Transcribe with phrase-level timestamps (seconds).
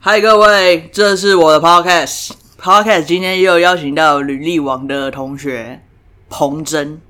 [0.00, 2.30] 嗨，各位，这是我的 podcast。
[2.56, 5.82] podcast 今天又邀请到履历王的同学
[6.28, 7.00] 彭真。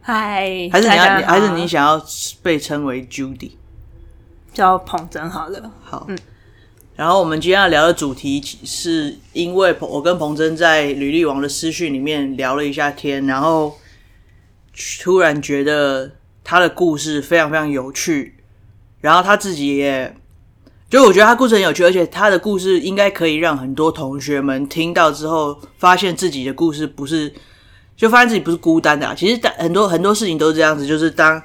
[0.00, 2.02] 嗨，还是你要，还是你想要
[2.42, 3.50] 被称为 Judy？
[4.54, 5.70] 叫彭真好了。
[5.82, 6.18] 好，嗯。
[6.96, 13.76] 然后我们今天要聊的主题，是因为我跟彭真在履历王的私讯里面聊了一下天，然后
[15.02, 18.38] 突然觉得他的故事非常非常有趣，
[19.02, 20.16] 然后他自己也。
[20.90, 27.30] 就我觉得他故事很有趣，而且他的故事应该可以让很多同学们听到之后，发现自己的故事不是，
[27.94, 29.14] 就发现自己不是孤单的啊。
[29.14, 31.42] 其实很多很多事情都是这样子，就是当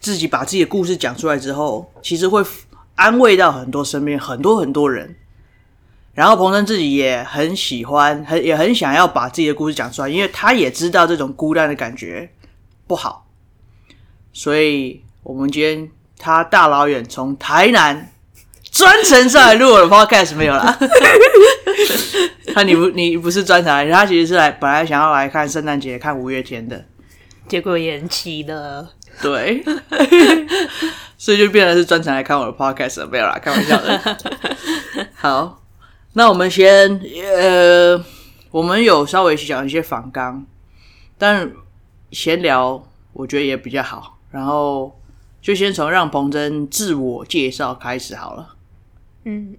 [0.00, 2.44] 自己把自己的故事讲出来之后，其实会
[2.96, 5.14] 安慰到很多身边很多很多人。
[6.12, 12.28] 然后彭生自己也很喜欢，很也很想要把自己的故事讲出来，因为他也知道这种孤单的感觉
[12.88, 13.28] 不好。
[14.32, 15.88] 所以我们今天
[16.18, 18.10] 他大老远从台南。
[18.70, 20.78] 专程上来录我的 podcast 没有啦？
[22.54, 26.84] 他你不你不是专程来，他其实是来本来想要来看圣诞节看五月天的，
[27.48, 28.90] 结果延期了。
[29.20, 29.64] 对，
[31.18, 34.18] 所以就变成是专程来看我的 podcast 没有啦，开玩笑的。
[35.16, 35.60] 好，
[36.12, 37.00] 那我们先
[37.36, 38.00] 呃，
[38.50, 40.44] 我们有稍微讲一些反纲，
[41.18, 41.50] 但
[42.12, 44.18] 闲聊我觉得也比较好。
[44.30, 45.00] 然后
[45.42, 48.54] 就先从让彭真自我介绍开始好了。
[49.30, 49.54] 嗯，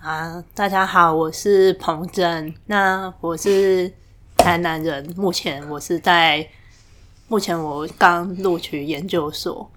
[0.00, 3.92] 啊，大家好，我是彭真，那我是
[4.36, 6.48] 台南人，目前我是在，
[7.28, 9.70] 目前我刚录取研究所，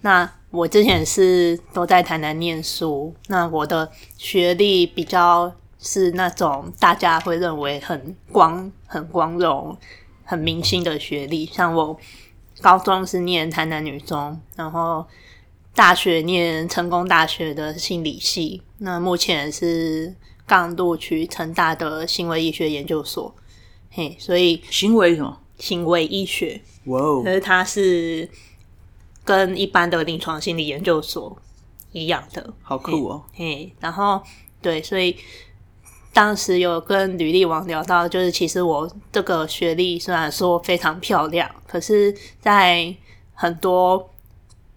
[0.00, 9.76] 那我之前是都在台南念书，那我的学历比较是那种大家会认为很光、很光荣、
[10.24, 11.94] 很明星的学历，像我
[12.62, 15.06] 高中是念台南女中，然后。
[15.76, 23.36] 大学念成功大学的心理系，那目前是刚录取成大的行为医学研究所，
[23.90, 25.38] 嘿，所以行为什么？
[25.58, 27.22] 行为医学，哇哦！
[27.22, 28.26] 可是它是
[29.22, 31.36] 跟一般的临床心理研究所
[31.92, 34.22] 一样的，好酷哦，嘿，然后
[34.62, 35.14] 对，所以
[36.14, 42.96] 当时有跟履历王聊到，就是其实我这个学历虽然说非常漂亮，可是在
[43.34, 44.10] 很多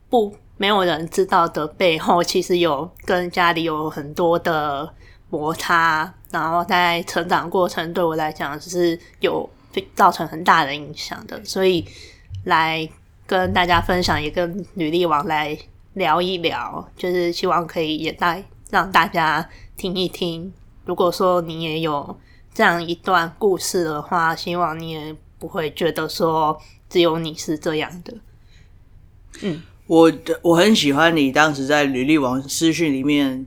[0.09, 0.35] 不。
[0.59, 4.93] 没有人知道的背后，其实有跟家里有很多的
[5.29, 9.49] 摩擦，然后在成长过程对我来讲是有
[9.95, 11.85] 造成很大的影响的，所以
[12.43, 12.87] 来
[13.25, 15.57] 跟大家分享，也跟履历王来
[15.93, 20.51] 聊一聊，就是希望可以也带让大家听一听。
[20.83, 22.19] 如果说你也有
[22.53, 26.59] 这样一段故事的话，希望你也不会觉得说
[26.89, 28.13] 只有你是这样的，
[29.41, 29.61] 嗯。
[29.89, 30.13] 我
[30.43, 33.43] 我很喜欢你当时在履历网私讯里面，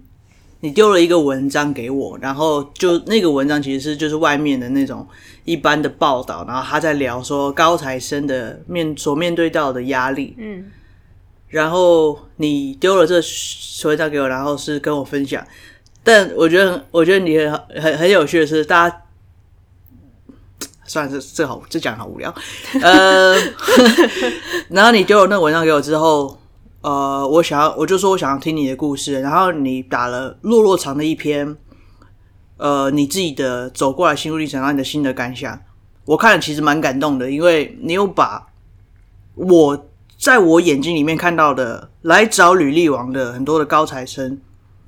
[0.58, 5.06] 你丢了一个文章给我，然后就那个文章其实是就是外面的那种
[5.44, 10.64] 一般的报道，然后他在聊说高材生的面所面对到的压力，嗯，
[11.46, 13.22] 然后你丢了这
[13.84, 15.46] 文章给我，然后是跟我分享，
[16.02, 19.01] 但我觉得我觉得你很很很有趣的是，大家
[20.92, 22.34] 算是，这这好这讲好无聊，
[22.82, 23.34] 呃。
[24.68, 26.38] 然后你丢了那个文章给我之后，
[26.82, 29.20] 呃，我想要，我就说我想要听你的故事。
[29.22, 31.56] 然后你打了落落长的一篇，
[32.58, 35.58] 呃，你自己的走过来心路历程，然后你的心得感想，
[36.04, 38.48] 我看了其实蛮感动的，因为你有把
[39.34, 39.88] 我
[40.18, 44.38] 在我眼睛里面看到的来找履历王的很多的高材生，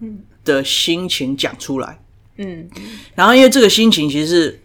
[0.01, 1.99] 嗯的心情讲出来，
[2.37, 2.69] 嗯，
[3.15, 4.63] 然后因为这个心情其实是，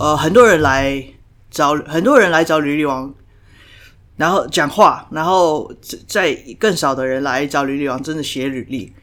[0.00, 1.04] 呃，很多人来
[1.50, 3.14] 找很多人来找履历王。
[4.16, 5.70] 然后讲话，然后
[6.06, 8.94] 再更少的人来找履历王，真的写履历。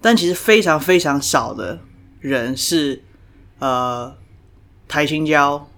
[0.00, 1.78] 但其实非常非常少的
[2.20, 3.02] 人是
[3.58, 4.14] 呃
[4.88, 5.68] 台新交，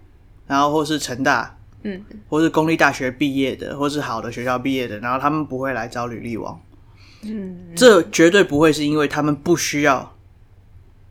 [0.47, 6.61] 然后或是成大，嗯，或是公立大学毕业的，或是好的学校毕业的，然后他们不会来找履历王。
[7.23, 10.15] 嗯，这绝对不会是因为他们不需要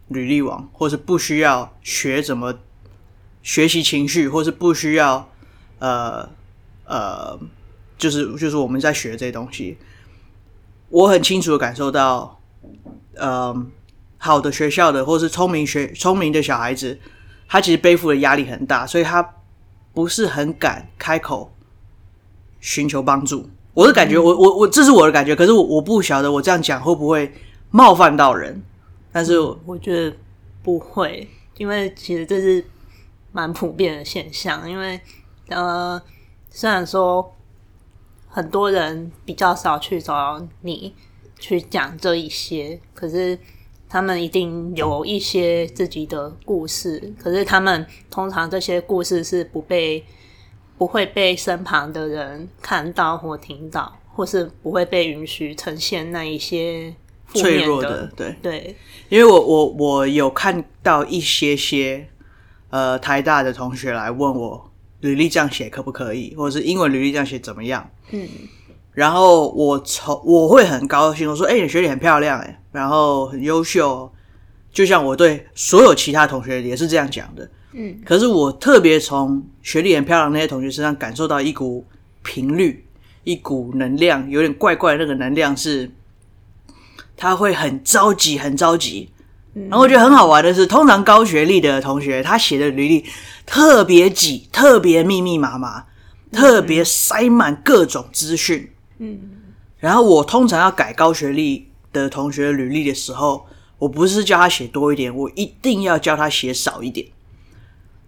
[0.07, 2.53] 履历王，或是不需要学怎么
[3.47, 5.29] 学习情绪，或是不需要
[5.79, 6.27] 呃
[6.83, 7.39] 呃。
[7.97, 9.75] 就是就是我们在学这些东西，
[10.89, 12.39] 我很清楚的感受到，
[13.15, 13.71] 嗯，
[14.19, 16.99] 好的学校的或是聪明学聪明的小孩子，
[17.47, 19.27] 他其实背负的压力很大，所以他
[19.95, 21.51] 不是很敢开口
[22.59, 23.49] 寻求帮助。
[23.73, 27.33] 我的感觉，我我我，这是我的感觉，可是我我不晓得我这样讲会不会
[27.71, 28.61] 冒犯到人，
[29.11, 30.15] 但是我，我觉得
[30.61, 31.27] 不会，
[31.57, 32.63] 因为其实这是
[33.37, 34.99] 蛮普遍的现象，因为
[35.49, 36.01] 呃，
[36.49, 37.33] 虽然说。
[38.29, 40.93] 很多人比较少去找你
[41.39, 43.39] 去讲这一些，可是
[43.89, 50.05] 他们一定有一些自己的故事，可是他们通常这些故事是不被
[50.77, 56.93] 不会被身旁的人看到或听到，或是不会被允许呈现那一些
[57.33, 58.05] 脆弱的。
[58.15, 58.75] 对对，
[59.09, 62.07] 因为我我我有看到一些些
[62.69, 64.71] 呃台大的同学来问我
[65.01, 67.89] 履历这样写可不可以，或者是英文履历这样写怎么样？
[68.11, 68.27] 嗯。
[68.93, 74.11] 然后我从我会很高兴，我说：“哎、欸，你学历很漂亮，哎，然后很优秀，
[74.71, 81.85] 就像我对所有其他同学也是这样讲的。”嗯，可是我特别从学历很漂亮那些同学身上感受到一股
[82.23, 82.83] 频率，
[83.23, 85.91] 一股能量，有点怪怪的那个能量是，
[87.15, 89.11] 他会很着急，很着急。
[89.69, 93.06] 然后我觉得很好玩的是，通常高学历的同学，他写的履历
[93.45, 95.86] 特别挤，特别密密麻麻，
[96.31, 98.69] 特别塞满各种资讯。
[99.00, 99.19] 嗯，
[99.80, 103.45] 然后我通常要改高学历的同学履历的时候，
[103.80, 107.07] 我不是叫他写多一点，我一定要叫他写少一点。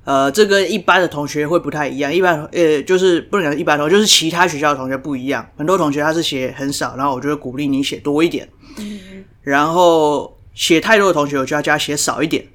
[0.06, 2.12] 呃，这跟一般的同学会不太一样。
[2.12, 5.48] 一般呃，就是不能讲一般同学，就是其他学校的同学不一样。
[5.56, 8.50] 很多同学他是写很少，然后我就会鼓励你写多一点。
[8.78, 12.45] 嗯，然后写太多的同学，我就要叫他写少一点。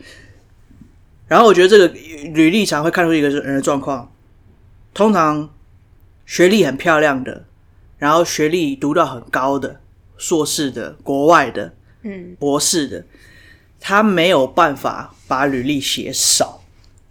[1.26, 1.88] 然后我觉得这个
[2.34, 4.12] 履历常会看出一个人的状况，
[4.92, 5.48] 通常
[6.26, 7.46] 学历很漂亮的。
[7.96, 9.80] 然后学历读到很高的
[10.18, 13.06] 硕士的、国外的、嗯，博士的，
[13.80, 16.62] 他没有办法把履历写少。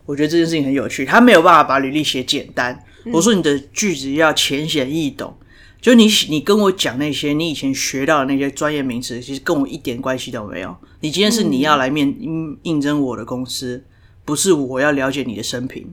[0.05, 2.83] 我觉得这件事情很有趣，他没有办法把履历写简单。
[3.11, 5.35] 我说你的句子要浅显易懂，
[5.83, 10.73] 就你你跟我讲那些你以前学到的那些专业名词，其实跟我一点关系都没有。
[11.01, 13.83] 你今天是你要来面应应征我的公司，
[14.23, 15.91] 不是我要了解你的生平，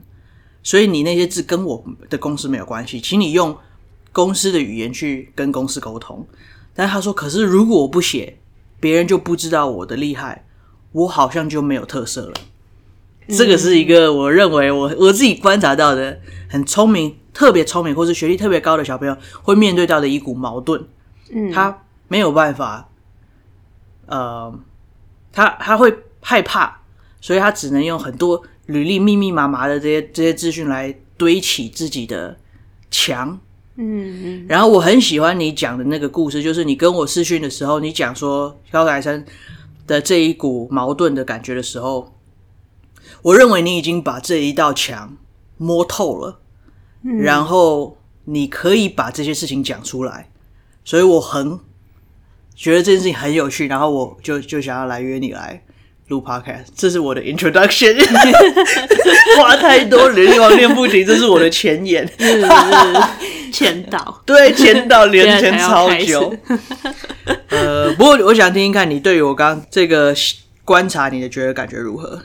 [0.63, 3.57] 所以你那些字跟我的公司没有关系，请你用。
[4.13, 6.27] 公司的语言去跟公司沟通，
[6.75, 8.39] 但他说：“可是如果我不写，
[8.77, 10.45] 别人就不知道我的厉害，
[10.91, 12.33] 我好像就没有特色了。”
[13.29, 20.83] 这个是一个我认为我我自己观察到的很聪明、特别聪明，或是学历特别高的小朋友会面对到的一股矛盾。
[21.31, 22.89] 嗯，他没有办法，
[24.05, 24.53] 呃，
[25.31, 26.81] 他他会害怕，
[27.21, 32.37] 所以他只能用很多履历密密麻麻的这些这些资讯来堆起自己的
[32.89, 33.39] 墙。
[33.77, 39.25] 嗯嗯，然后我很喜欢你讲的那个故事，就是你跟我视讯的时候，你讲说高材生
[39.87, 42.13] 的这一股矛盾的感觉的时候，
[43.21, 45.15] 我认为你已经把这一道墙
[45.55, 46.40] 摸透了，
[47.03, 50.29] 嗯，然后你可以把这些事情讲出来，
[50.83, 51.59] 所以我很
[52.55, 55.63] 觉得这件事情很有趣，然后我就就想要来约你来
[56.07, 57.97] 录 Podcast，这是我的 Introduction，
[59.37, 62.07] 花太多，履历王念不停，这是我的前言。
[63.51, 66.33] 签到 对，签到连签超久。
[67.49, 70.15] 呃，不过我想听听看你对于我刚刚这个
[70.63, 72.21] 观察，你的觉得感觉如何？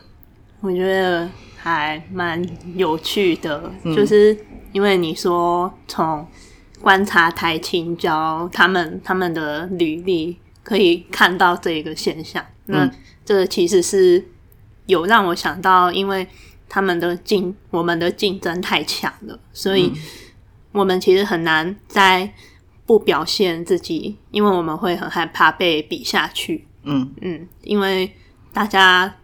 [0.60, 2.40] 我觉得还蛮
[2.76, 4.36] 有趣的，嗯、就是
[4.76, 6.26] 因为你说从
[6.82, 12.86] 观察台青教他们他们的履历可以看到这一个现象，那
[13.24, 14.22] 这其实是
[14.84, 16.28] 有让我想到，因为
[16.68, 19.86] 他们的竞我们的竞争太强了，所以。
[19.86, 19.94] 嗯
[20.72, 22.30] 我们其实很难在
[22.84, 26.66] 不表现自己，因为我们会很害怕被比下去。
[26.82, 28.12] 嗯嗯，因为
[28.52, 29.16] 大家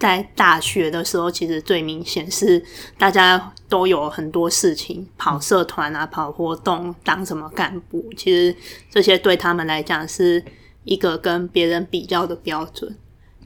[0.00, 2.60] 在大学的时候，其实最明显是
[2.98, 8.54] 大家都有很多事情，跑社团啊，跑活动，当什么干部，其实
[8.90, 10.44] 这些对他们来讲是
[10.84, 12.96] 一个跟别人比较的标准。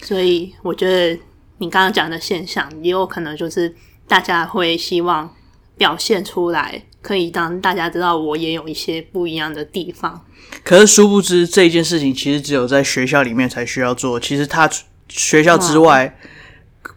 [0.03, 1.21] 所以我觉得
[1.59, 3.75] 你刚刚讲的现象，也有可能就是
[4.07, 5.35] 大家会希望
[5.77, 6.83] 表现出来。
[7.03, 10.23] 可以让大家知道我也有一些不一样的地方。
[10.63, 14.21] 可是殊不知这件事情其实只有在学校里面才需要做。
[14.21, 14.69] 其实他
[15.09, 16.15] 学校之外，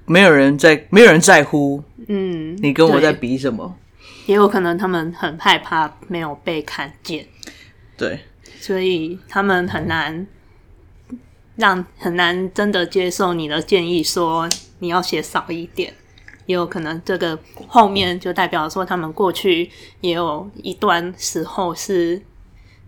[0.05, 1.83] 没有人在，没有人在乎。
[2.07, 3.75] 嗯，你跟我在比什么？
[4.25, 7.25] 也有可能他们很害怕没有被看见。
[7.97, 8.19] 对，
[8.59, 10.25] 所以他们很难
[11.55, 15.93] 让很难真的接受你的建议，说你要写少一点。
[16.45, 19.69] 也有可能这个后面就代表说，他们过去
[20.01, 22.21] 也有一段时候是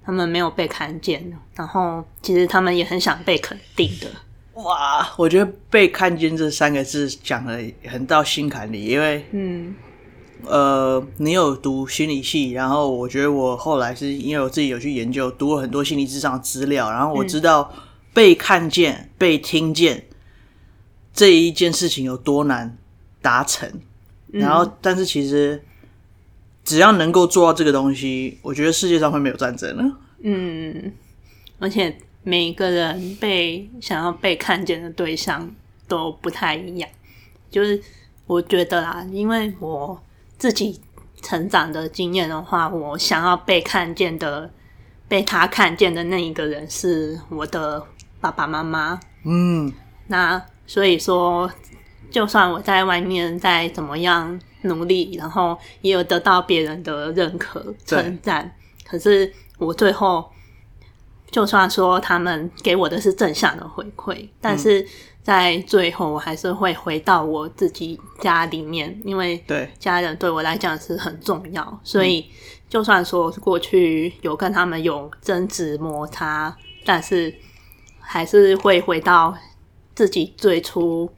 [0.06, 4.08] 他们没有被看见的，然后其实他们也很想被肯定的。
[4.56, 9.76] 哇，我觉得“被看见”这三个字讲的很到心坎里，因为嗯。
[10.46, 17.74] 呃，你有读心理系，然后我觉得我后来是因为我自己有去研究，读了很多心理智商的资料，然后我知道
[18.14, 20.06] 被看见、被听见
[21.14, 22.78] 这一件事情有多难。
[23.22, 23.68] 达成，
[24.34, 25.60] 然后，但是其实
[26.64, 29.98] 只要能够做到这个东西，我觉得世界上会没有战争了。
[30.22, 30.94] 嗯，
[31.58, 31.98] 而且
[32.28, 35.48] 每个人被想要被看见的对象
[35.88, 36.90] 都不太一样。
[37.52, 37.80] 就是
[38.26, 40.02] 我觉得啦，因为我
[40.36, 40.82] 自己
[41.22, 44.50] 成长的经验的话，我想要被看见的、
[45.08, 47.86] 被他看见的那一个人是我的
[48.20, 49.00] 爸爸妈妈。
[49.24, 49.72] 嗯，
[50.08, 51.48] 那所以说，
[52.10, 58.52] 就算我在外面再怎么样努力，然后也有得到别人的认可、称赞，
[58.84, 60.32] 可是我最后。
[61.32, 64.88] 就算说他们给我的是正向的回馈，但是
[65.22, 69.70] 在最后我还是会回到我自己家里面，因为对。
[69.78, 72.26] 家人对我来讲是很重要，所以
[72.70, 76.56] 就算说过去有跟他们有争执摩擦，
[76.86, 77.36] 但是
[78.00, 79.36] 还是会回到
[79.94, 81.12] 自己最初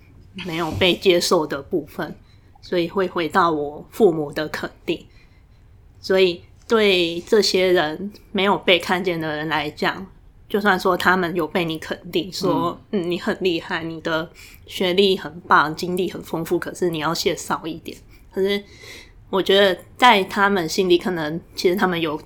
[0.46, 2.16] 没有被接受的部分，
[2.62, 5.06] 所以会回到我父母的肯定，
[6.00, 6.42] 所以。
[6.68, 10.06] 对这些人没有被看见的人来讲，
[10.50, 14.30] 就算说他们有被你肯定，说嗯，嗯你很厉害，你的
[14.66, 17.98] 学历很棒，经历很丰富，可是你要写少一点。
[18.34, 18.62] 可是
[19.30, 22.22] 我觉得在他们心里，可能其实他们有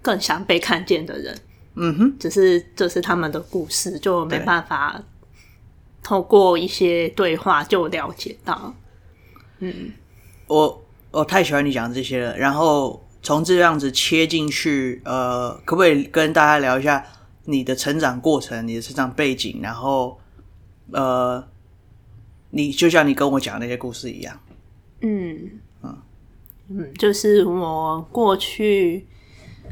[0.00, 1.38] 更想被看见的人。
[1.74, 5.02] 嗯哼，只是这是他们的故事，就没办法
[6.02, 8.74] 透过一些对话就了解到。
[9.58, 9.92] 嗯，
[10.46, 13.03] 我我太喜欢你讲这些了，然后。
[13.24, 17.02] 从这样子切进去，呃，可不可以跟大家聊一下
[17.46, 19.60] 你的成长过程、你的成长背景？
[19.62, 20.20] 然后，
[20.92, 21.42] 呃，
[22.50, 24.38] 你就像你跟我讲那些故事一样。
[25.00, 25.52] 嗯
[25.82, 25.96] 嗯
[26.68, 29.06] 嗯，就是我过去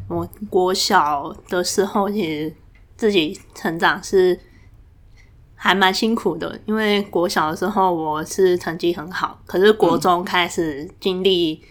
[0.08, 2.54] 我国小的时候，其实
[2.96, 4.40] 自己成长是
[5.54, 11.62] 还蛮辛苦的，因为国小的时候我是成绩很好，可是国中开始经历。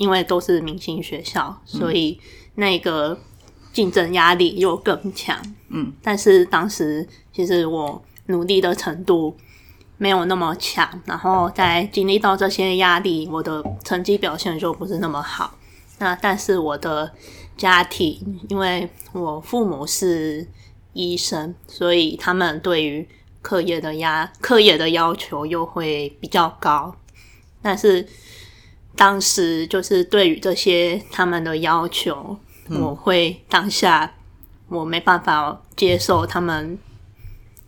[0.00, 2.18] 因为都是明星学校，所以
[2.54, 3.20] 那个
[3.70, 5.38] 竞争压力又更强。
[5.68, 9.36] 嗯，但是当时其实我努力的程度
[9.98, 15.58] 没有那么强，然后在经历到这些压力，我的成绩表现就不是那么好。
[15.98, 17.12] 那但是我的
[17.58, 20.48] 家庭，因为我父母是
[20.94, 23.06] 医生，所以他们对于
[23.42, 26.96] 课业的压课业的要求又会比较高，
[27.60, 28.08] 但是。
[28.96, 34.14] 当时就是对于这些他们的要求，嗯、我会当下
[34.68, 36.78] 我没办法接受他们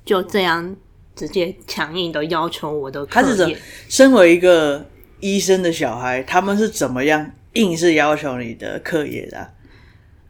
[0.04, 0.76] 就这样
[1.16, 3.26] 直接强硬的要求我的课业。
[3.26, 3.56] 他是怎？
[3.88, 4.86] 身为一个
[5.20, 9.50] 医生的小孩，他们是怎么样硬是要求你的课业的、啊？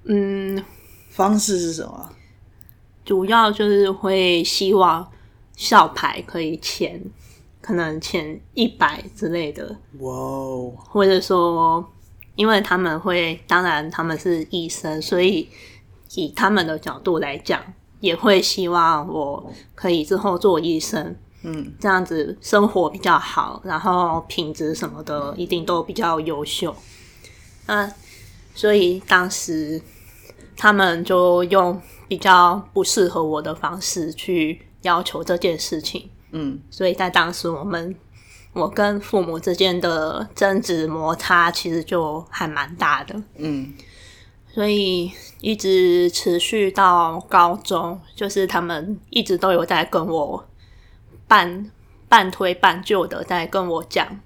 [0.05, 0.63] 嗯，
[1.11, 2.11] 方式是什么？
[3.05, 5.11] 主要就是会希望
[5.57, 7.03] 校牌可以签。
[7.63, 9.65] 可能前一百之类的，
[10.01, 10.75] 哇哦！
[10.77, 11.83] 或者说，
[12.35, 15.49] 因为他们会，当然他们是医生，所以
[16.15, 17.63] 以他们的角度来讲，
[18.01, 26.75] 也会希望我可以之后做医生，嗯，这样子生活比较好，然后品质什么的一定都比较优秀。
[27.67, 27.89] 那
[28.57, 29.81] 所以当时
[30.57, 36.11] 他们就用比较不适合我的方式去要求这件事情。
[36.33, 37.95] 嗯，所以在当时，我们
[38.55, 43.23] 我跟父母之间的争执摩擦其实就还蛮大的。
[43.37, 43.73] 嗯，
[44.53, 50.49] 所以一直持续到高中，就是他们一直都有在跟我
[51.29, 51.71] 半
[52.09, 54.21] 半推半就的在跟我讲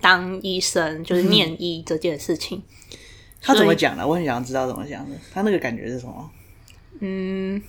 [0.00, 2.58] 当医生就是念医这件事情。
[2.58, 2.96] 嗯、
[3.40, 4.06] 他怎么讲的？
[4.06, 5.16] 我很想知道怎么讲的。
[5.32, 6.30] 他那个感觉是什么？
[7.00, 7.62] 嗯。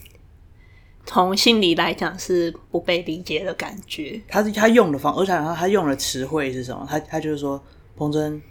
[1.05, 4.21] 从心理来讲是不被理解的感觉。
[4.27, 6.87] 他他用的方，而且他他用的词汇是什么？
[6.89, 7.61] 他他就是说，
[7.97, 8.41] 彭真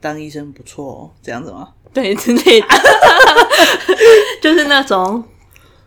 [0.00, 1.68] 当医生不错哦，这样子吗？
[1.92, 2.66] 对，之类的，
[4.40, 5.22] 就是那种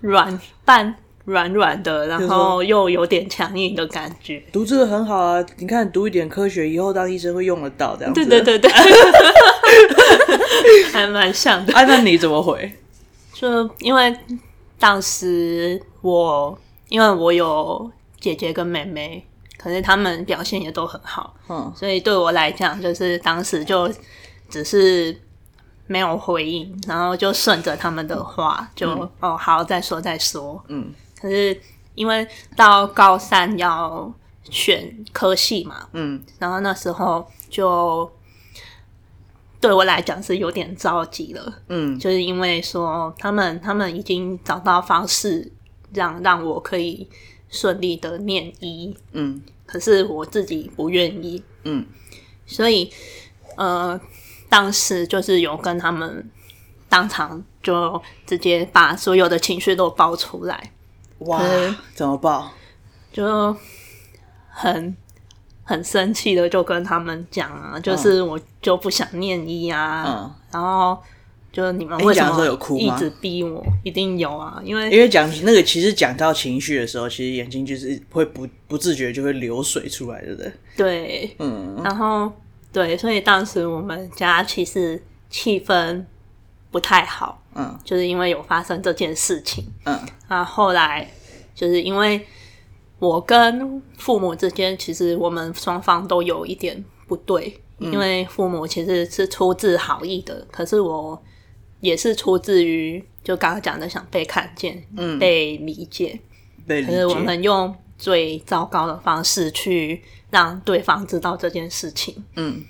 [0.02, 4.44] 软半软软的，然后又有点强硬的感觉。
[4.52, 8.26] 读这个很好啊，你看读一点科学，以后当医生会用得到，这样子。
[8.26, 8.72] 对对对对，
[10.94, 11.74] 还蛮像的。
[11.74, 12.72] 啊，那你怎么回？
[13.34, 14.16] 就因为。
[14.80, 16.58] 当时我
[16.88, 19.24] 因为我有姐姐跟妹妹，
[19.58, 23.92] 可是他们表现也都很好，嗯，所以对我来讲，就是当时就
[24.50, 25.16] 只是
[25.86, 30.92] 没有回应，然后就顺着他们的话，就、嗯、哦好，再说再说，嗯。
[31.22, 31.62] 可是
[31.96, 34.12] 因为到高三要
[34.50, 38.10] 选科系嘛，嗯，然后那时候就。
[39.62, 45.52] 对我来讲是有点着急了，嗯，就是因为说他们他们已经找到方式
[45.94, 47.08] 让让我可以
[47.50, 51.86] 顺利的念医，嗯，可是我自己不愿意，嗯，
[52.46, 52.90] 所以
[53.58, 54.00] 呃，
[54.48, 56.30] 当时就是有跟他们
[56.88, 60.72] 当场就直接把所有的情绪都爆出来。
[61.20, 61.42] 哇，
[61.94, 62.50] 怎么爆？
[63.12, 63.54] 就
[64.50, 64.96] 很
[65.70, 70.98] 很生气的就跟他们讲啊，就是我就不想念医啊，嗯，然后
[71.52, 73.64] 就你们为什么有哭一直逼我？
[73.84, 80.52] 一定有啊，因为因为讲那个其实讲到情绪的时候，其实眼睛就是会不不自觉就会流水出来，对不对？
[80.76, 82.34] 对，嗯，然后
[82.74, 85.00] 对，所以当时我们家其实
[85.30, 86.04] 气氛
[86.72, 91.08] 不太好，嗯，就是因为有发生这件事情，嗯，啊，后来
[91.54, 92.26] 就是因为。
[93.00, 101.18] 我跟父母之间，其实我们双方都有一点不对，嗯，因为父母其实是出自好意的，可是我
[101.80, 106.20] 也是出自于就刚刚讲的想被看见，嗯，被理解，
[106.68, 106.92] 被理解。
[106.92, 112.62] 可是我们用最糟糕的方式去让对方知道这件事情，嗯，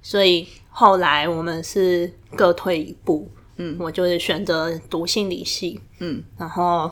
[0.00, 6.90] 所以后来我们是各退一步，嗯，我就是选择读心理系，嗯，然后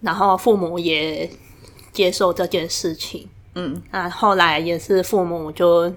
[0.00, 1.28] 然后父母也。
[1.98, 5.92] 接受这件事情，嗯，那后来也是父母就，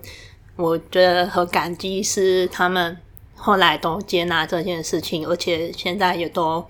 [0.56, 2.98] 我觉得很感激，是他们
[3.36, 6.66] 后来都接纳这件事情，而且现在也都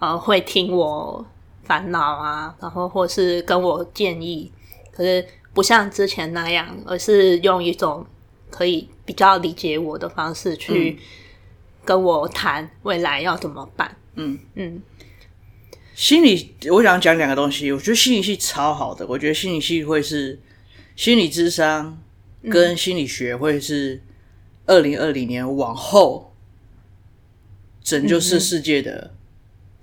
[0.00, 1.24] 呃会听我
[1.62, 4.50] 烦恼啊，然后或是跟我建议，
[4.90, 8.04] 可是不像之前那样，而是用一种
[8.50, 10.98] 可以比较理解我的方式去
[11.84, 14.36] 跟我谈未来要怎么办，嗯。
[14.54, 14.82] 嗯。
[15.96, 17.72] 心理，我想讲两个东西。
[17.72, 20.38] 我觉得心理系超好的，我觉得心理系会是
[20.94, 21.98] 心理智商
[22.50, 24.02] 跟心理学会是
[24.66, 26.34] 二零二零年往后
[27.82, 29.16] 拯救世世界的、嗯、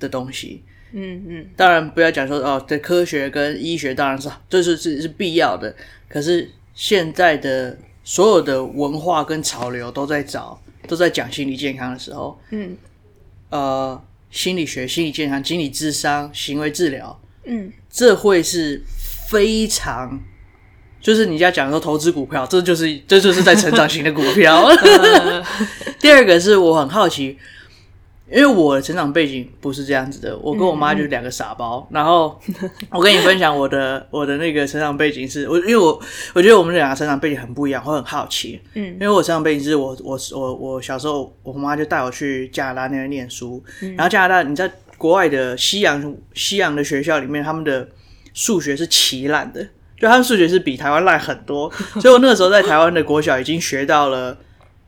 [0.01, 0.61] 的东西。
[0.91, 5.75] 嗯嗯，当然不要讲说哦，对科学跟医学当然是这是是是必要的。
[6.07, 12.77] 可是现在的所有的文化跟潮流都在找都在讲心理健康的时候，嗯，
[13.49, 13.99] 呃。
[14.33, 18.81] 心理学、心理健康、心理智商、行为治疗，嗯，这会是
[19.29, 20.19] 非常，
[20.99, 24.67] 就是你家讲说投资股票，这就是这就是在成长型的股票。
[26.01, 27.37] 第二个是我很好奇。
[28.31, 31.85] 因为我的成长背景不是这样子的，我跟我妈就是两个傻包。
[31.91, 32.39] 嗯、然后
[32.89, 36.01] 我跟你分享我的我的那个成长背景是，我因为我
[36.33, 38.59] 我觉得我们两个成长背景很不一样，我很好奇。
[38.73, 47.87] 嗯，因为我成长背景是我我我我小时候我妈就带我去加拿大那边念书，嗯、然后加拿大你在国外的西洋西洋的学校里面，他们的
[48.33, 49.61] 数学是奇烂的，
[49.99, 51.69] 就他们数学是比台湾烂很多，
[52.01, 54.37] 所以我那个时候在台湾的国小已经学到了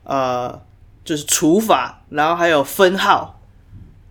[0.05, 0.59] 呃。
[1.05, 3.39] 就是除法，然后还有分号，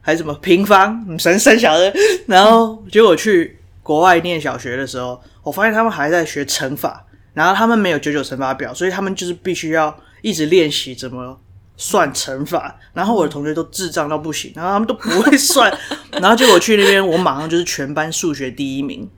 [0.01, 1.93] 还有什么平方，神神小的。
[2.27, 7.05] 然后结果去国外念小学的时候，我发现他们还在学乘法，
[7.35, 11.39] 然后他们没有九九乘法表，所以他们就是必须要一直练习怎么
[11.77, 12.79] 算乘法。
[12.93, 15.77] 然后我的同学都智障到不行，然后他们都不会算。
[16.13, 19.11] 然后结果去那边，我马上就是全班数学第一名。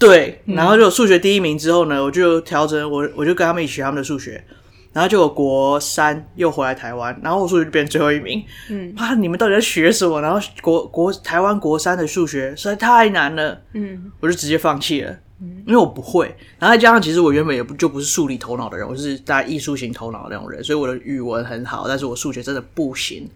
[0.00, 4.44] 对，然后就数学第一名之后呢，我就调整我，我就跟他们一起学他们的数学。
[4.92, 8.42] 然后就有国三又回来台湾，然后我数学就变成最后一名。
[8.68, 10.20] 嗯，啊，你们到底在学什么？
[10.20, 13.60] 然后国国台湾国三的数学实在太难了。
[13.74, 15.10] 嗯，我就直接放弃了。
[15.40, 16.34] 嗯，因为我不会。
[16.58, 23.30] 然后再加上，其实我原本也不就不是数理头脑的人，我是大艺术型头脑的那种人，所以我的语文很好，但是我数学真的不行。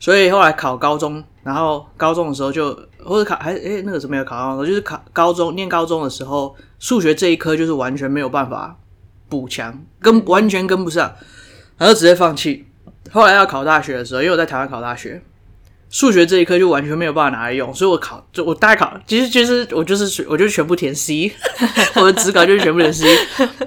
[0.00, 8.76] 所以后来考高中，然后高中的时候就或者考还诶那个时候没有考高中，就是考高中念高中的时候，数学这一科就是完全没有办法。
[9.32, 11.16] 补强跟完全跟不上，
[11.78, 12.66] 然后直接放弃。
[13.10, 15.22] 后来要考大学的时候，因为我在台湾考大学，
[15.88, 21.32] 数学这一科就完全没有办法拿来用，所以我考就我大概考，其实其实我就是我就全部填 C，
[21.96, 23.06] 我的职考就是全部填 C，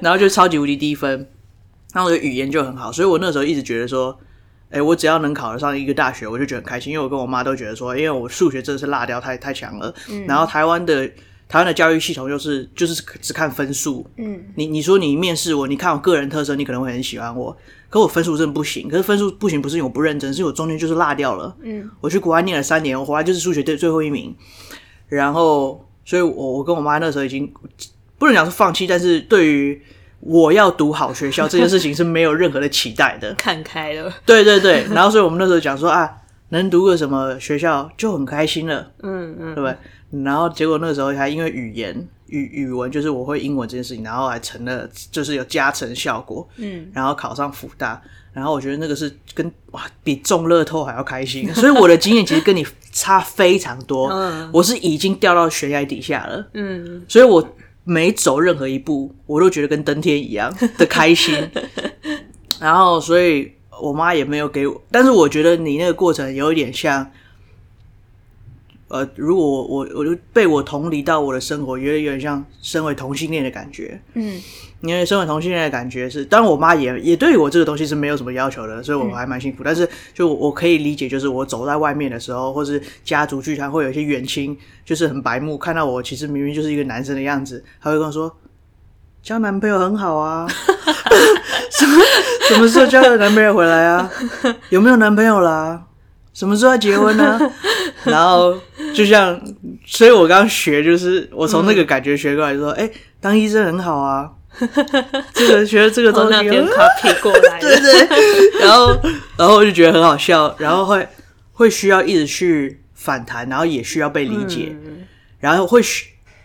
[0.01, 1.27] 然后就超级无敌低分。
[1.93, 4.15] 然后我的语言就很好，所以我那时候一直觉得说，
[4.69, 6.93] 哎，我只要能考得上一个大学，我就觉得很开心。
[6.93, 11.09] 因为我跟我妈都觉得说，因为我数学真的是落掉太太强了，嗯、然后台湾的。
[11.47, 17.55] 台湾的教育系统就是就是只看分数，嗯，你你说你面试我，你看我个人特色，你可能会很喜欢我，
[17.89, 18.89] 可我分数真的不行。
[18.89, 24.35] 可是分数不行不是因为我不认真，是因为我中间就是落掉了，嗯，我去国外念了三年，我回来就是数学队最后一名，
[25.07, 27.53] 然后所以我我跟我妈那时候已经
[28.17, 29.79] 不能讲是放弃，但是对于
[30.21, 36.11] 我要读好学校这件事情是没有任何的期待的， 看开了，对对对，然后所以我们那时候讲说啊，
[36.49, 39.77] 能读个什么学校就很开心了，嗯嗯，对不对？
[40.23, 48.01] 然后结果那个时候还因为语言语语文就是我会英文这件事情，然后还成了就是有加成效果，嗯，然后考上福大，
[48.33, 57.47] 然后我觉得那个是跟哇比中乐透还要开心， 所以我的经验其实跟你差非常多，嗯，我是已经掉到悬崖底下了，嗯，所以我
[57.83, 61.35] 每走任何一步，我都觉得跟登天一样 的开心，
[62.59, 63.51] 然后所以
[63.81, 67.05] 我妈也没有给我，但是我觉得你那个过程有一点像，
[68.95, 74.41] 呃，如果我我我就被我同理到我的生活，有点有点像身为同性恋的感觉，嗯，
[74.81, 79.63] 因为身为同性恋的感觉是，当然我妈也也对我这个东西是没有什么要求的，所以我还蛮幸福。
[79.63, 88.35] 嗯、但是就我可以理解，就是我走在外面的时候，或是家族聚餐，会有一些远亲，就是很白目，看到我其实明明就是一个男生的样子，他会跟我说。
[89.23, 90.45] 交男朋友很好啊，
[91.71, 92.03] 什么
[92.47, 94.07] 什么时候交个男朋友回来啊？
[94.69, 95.83] 有没有男朋友啦？
[96.31, 97.51] 什么时候要结婚呢、啊？
[98.05, 98.55] 然后
[98.95, 99.39] 就像，
[99.85, 104.31] 所以我刚刚学，就是我从那个感觉学过来说，说、嗯、哎，当医生很好啊。
[105.33, 108.61] 这个学这个东西，边 copy 过来，对对。
[108.61, 108.97] 然后，
[109.37, 111.05] 然后我就觉得很好笑，然后会
[111.51, 115.05] 会需要一直去反弹，然后也需要被理解，嗯、
[115.39, 115.81] 然后会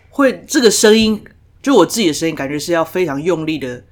[0.09, 1.23] 会这个声音。
[1.61, 3.83] 就我自己的声音，感觉是要非常用力的，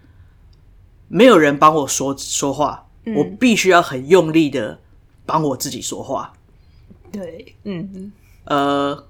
[1.07, 4.79] 没有人帮我说说话，嗯、我必须要很用力的
[5.25, 6.33] 帮我自己说话。
[7.11, 8.11] 对，嗯，
[8.49, 9.05] 呃，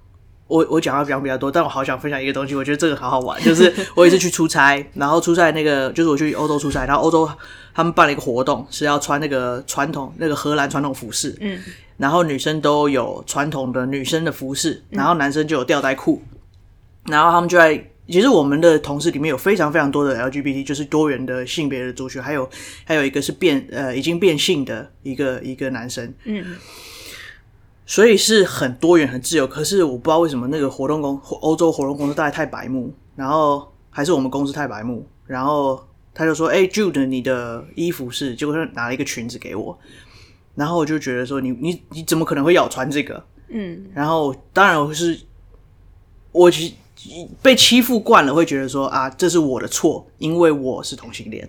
[0.46, 7.28] 我我讲话比较比较多，但我好想分享一个东西，我觉得这个好好玩， 就是我也是去出差，然后出差那个就是我去欧洲出差，然后欧洲
[7.74, 11.58] 他们办了一个活动，是要穿那个传统那个荷兰传统服饰，嗯，
[11.96, 16.22] 然后女生都有传统的女生的服饰，然后男生就有吊带裤，
[17.06, 17.84] 然后他们就在。
[18.08, 22.50] 其实我们的同事里面有非常非常多的 LGBT，就是多元的性别的族群，还有
[22.84, 26.44] 还有一个是变呃已经变性的一个一个男生，嗯，
[27.90, 29.44] 所以是很多元很自由。
[29.44, 39.76] 可是我不知道为什么那个活动公欧洲活动公司大概太白目，然后还是我们公司太白目，然后他就说：“哎，Jude，你的衣服是？”结果他拿了一个裙子给我，
[40.54, 45.18] 然后我就觉得说：“你你你怎么可能会要穿这个？”嗯，然后当然我是
[46.30, 46.76] 我其。
[47.40, 51.48] 被欺负惯了，会觉得说啊，这是我的错，因为我是同性恋。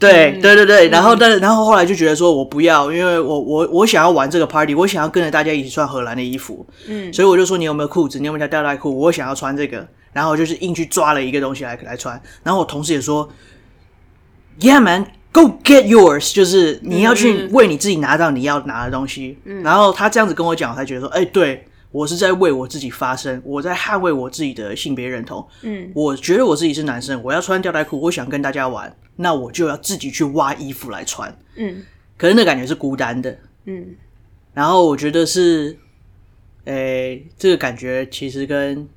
[0.00, 0.88] 对，嗯、对，对，对。
[0.88, 6.66] 然后，但然后后来就觉得说我不要，因为我我我想要玩这个 party，我想要跟着大家一起穿荷兰的衣服。
[6.88, 8.18] 嗯，所以我就说你有没有裤子？
[8.18, 8.98] 你有没有条吊带裤？
[8.98, 9.86] 我想要穿这个。
[10.12, 12.20] 然后就是硬去抓了一个东西来来穿。
[12.42, 13.28] 然后我同事也说
[14.58, 19.38] ，Yeah man, go get yours，就是你要去为你自己拿到你要拿的东西。
[19.44, 21.66] 嗯，然后他这样子跟我讲，我才觉得说，哎，对。
[21.92, 25.44] 我是在为我自己发声，我在捍卫我自己的性别认同。
[25.62, 31.36] 嗯，我觉得我自己是男生，我要穿吊带裤，我想跟大家玩，那我就要自己去挖衣服来穿。
[31.56, 31.82] 嗯，
[32.16, 33.38] 可是那感觉是孤单的。
[33.64, 33.94] 嗯，
[34.54, 35.76] 然后我觉得是，
[36.64, 38.88] 诶、欸，这个感觉其实跟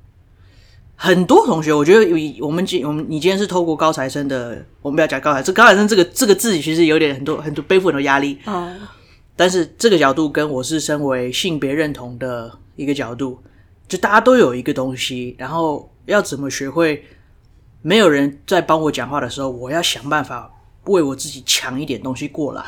[0.96, 8.38] 很多同学，我觉得有我们今我们你今天是透过高材生的，我们不要讲高材，这高材生这个这个字其实有点很多很多背负很多压力。
[8.44, 8.74] 哦，
[9.36, 12.58] 但是这个角度跟我是身为性别认同的。
[12.76, 13.38] 一个角度，
[13.86, 17.04] 就大家都有一个东西，然后要怎么学会？
[17.86, 20.50] 没有人在帮我讲话的时候，我要想办法
[20.84, 22.64] 为我自己抢一点东西过来。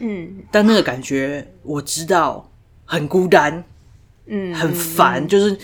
[0.00, 2.50] 嗯，但那个感觉我知道
[2.84, 3.62] 很孤单，
[4.26, 5.56] 嗯，很烦，嗯、就是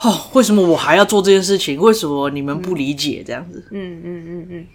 [0.00, 1.78] 哦，为什么我还要做这件事情？
[1.78, 3.64] 为什么你们不理解这样子？
[3.70, 4.66] 嗯嗯嗯嗯，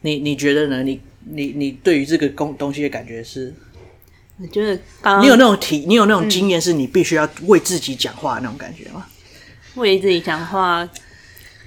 [0.00, 0.82] 你你觉得呢？
[0.82, 3.52] 你你你对于这个东东西的感觉是？
[4.40, 9.06] 我觉得刚刚你有那种体，你有那种经验，是你必须要为自己讲话的那种感觉吗？
[9.76, 10.88] 为自己讲话，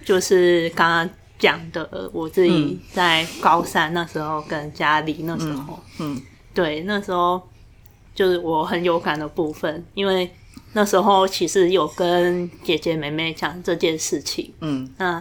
[0.03, 6.21] 就是刚刚讲的，我自己在高三那时候跟家里那时候，嗯，嗯
[6.53, 7.41] 对，那时候
[8.13, 10.29] 就是我很有感的部分，因为
[10.73, 15.17] 那时候其实有跟姐姐妹妹讲这件事情，嗯，那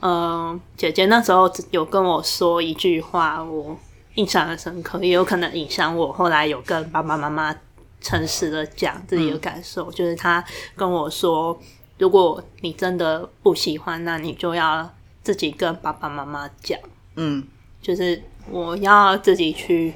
[0.00, 3.78] 嗯、呃，姐姐那时候有跟我说一句话，我。
[4.16, 6.12] 印象很深刻，也有可能影响我。
[6.12, 7.54] 后来有跟爸爸妈妈
[8.00, 10.44] 诚实的讲自己的感受，嗯、就是她
[10.74, 11.56] 跟我说
[11.96, 14.90] ：“如果你真的不喜欢，那你就要
[15.30, 16.76] 自己跟爸爸妈妈讲。”
[17.14, 17.46] 嗯，
[17.80, 19.94] 就是我要自己去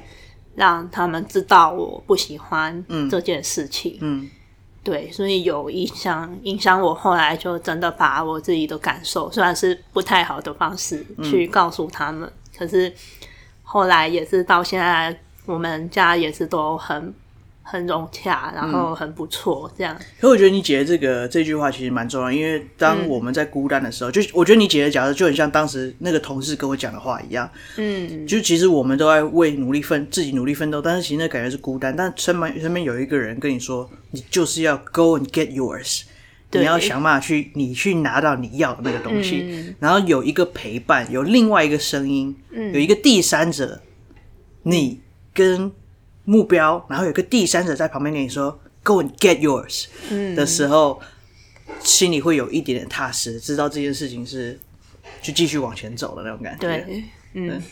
[0.55, 3.97] 让他们知道我不喜欢这件事情。
[3.99, 4.29] 嗯，嗯
[4.83, 12.93] 对，所以有影响，影响我后来就真的把我自己的感受，虽然是不太好的方式去告诉他们，嗯、可是。
[13.67, 17.11] 后来也是到现在，我们家也是都很
[17.67, 19.95] 很融洽，然后很不错这样。
[19.99, 27.49] 嗯、可我觉得你姐的这个这句话其实蛮重要，因为当我们在孤单的时候，嗯、就我觉得你姐的假设就很像当时那个同事跟我讲的话一样。
[27.77, 31.93] 嗯，就其实我们都在为努力奋自己努力奋斗，但是其实那感觉是孤单。
[31.95, 36.03] 但身边身边有一个人跟你说，你就是要 go and get yours。
[36.51, 43.81] 你要想办法去，你去拿到你要的那个东西，嗯、然后有一个陪伴，有另外一个声音，嗯、有一个第三者，
[44.63, 45.01] 你
[45.33, 45.69] 跟
[46.25, 50.99] 目标，然后有一个第三者在旁边跟你说 “Go and get yours”、嗯、的时候，
[51.79, 54.59] 心里会有一点点踏实，知道这件事情是
[55.21, 56.67] 就继续往前走的那种感觉。
[56.67, 57.63] 对，嗯。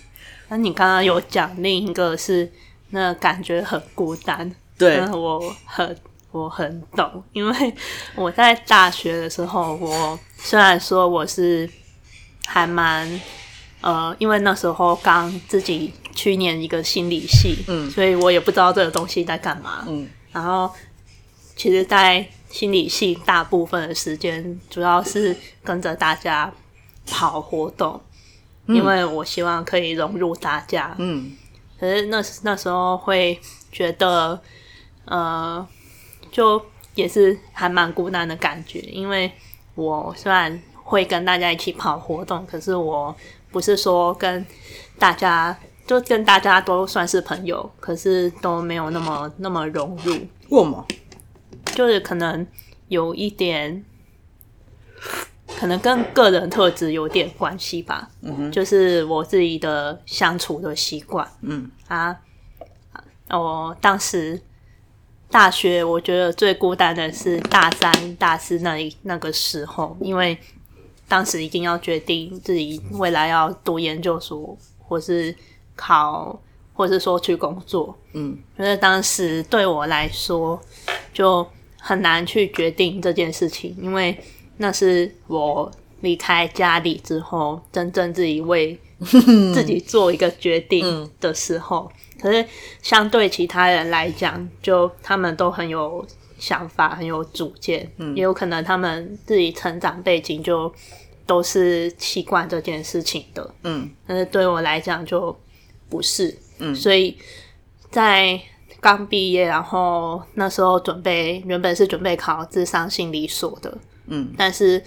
[0.49, 2.51] 那你刚刚有讲另一个是
[2.89, 4.53] 那感觉很孤单。
[4.77, 5.97] 对，我很
[6.31, 7.73] 我很懂，因为
[8.15, 11.67] 我在大学的时候，我虽然说我是
[12.45, 13.07] 还蛮
[13.81, 20.71] 呃，因为那时候刚自己去念一个心理系，嗯，所以我也不知道这个东西在干嘛，嗯，然后
[21.55, 26.53] 其实，在心理系大部分的时间，主要是跟着大家
[27.07, 28.01] 跑活动，
[28.67, 31.31] 嗯，因为我希望可以融入大家，嗯，
[31.79, 33.39] 可是那那时候会
[33.71, 34.41] 觉得。
[35.05, 35.67] 呃，
[36.31, 39.29] 就也是还蛮孤单的感觉，因为
[39.75, 43.13] 我虽然会跟大家一起跑活动，可是我
[43.51, 44.45] 不是说跟
[44.97, 50.13] 大家就跟大家都算是朋友，可是都没有那么那么融入。
[50.49, 50.85] 为什么？
[51.75, 52.45] 就是可能
[52.87, 53.83] 有一点，
[55.59, 58.09] 可能跟个人特质有点关系吧。
[58.21, 61.27] 嗯哼，就是我自己的相处的习惯。
[61.41, 62.19] 嗯啊，
[63.29, 64.41] 我当时。
[65.31, 70.37] 大学我觉得最孤单的是大三、大四那一那个时候，因为
[71.07, 75.35] 当时一定要决定自己未来要读研究所，或是
[75.75, 76.39] 考，
[76.73, 77.95] 或是说去工作。
[78.13, 80.59] 嗯，因为当时对我来说
[81.13, 81.45] 就
[81.79, 84.17] 很难去决定这件事情，因为
[84.57, 91.91] 那是我离开家里之后，真正自己为 自己做一个决定的时候。
[92.21, 92.45] 可是，
[92.81, 96.05] 相对其他人来讲，就他们都很有
[96.37, 100.73] 想法，很有主见，嗯，也有可能他们自己成长背景就
[101.25, 103.89] 都是习惯这件事情的，嗯。
[104.07, 105.35] 但是对我来讲就
[105.93, 106.73] 不是，嗯。
[106.75, 107.15] 所以
[107.91, 108.41] 在
[108.81, 113.77] 刚毕业，然后那时候准备，原本是准备考智商心理所的，
[114.07, 114.33] 嗯。
[114.35, 114.83] 但是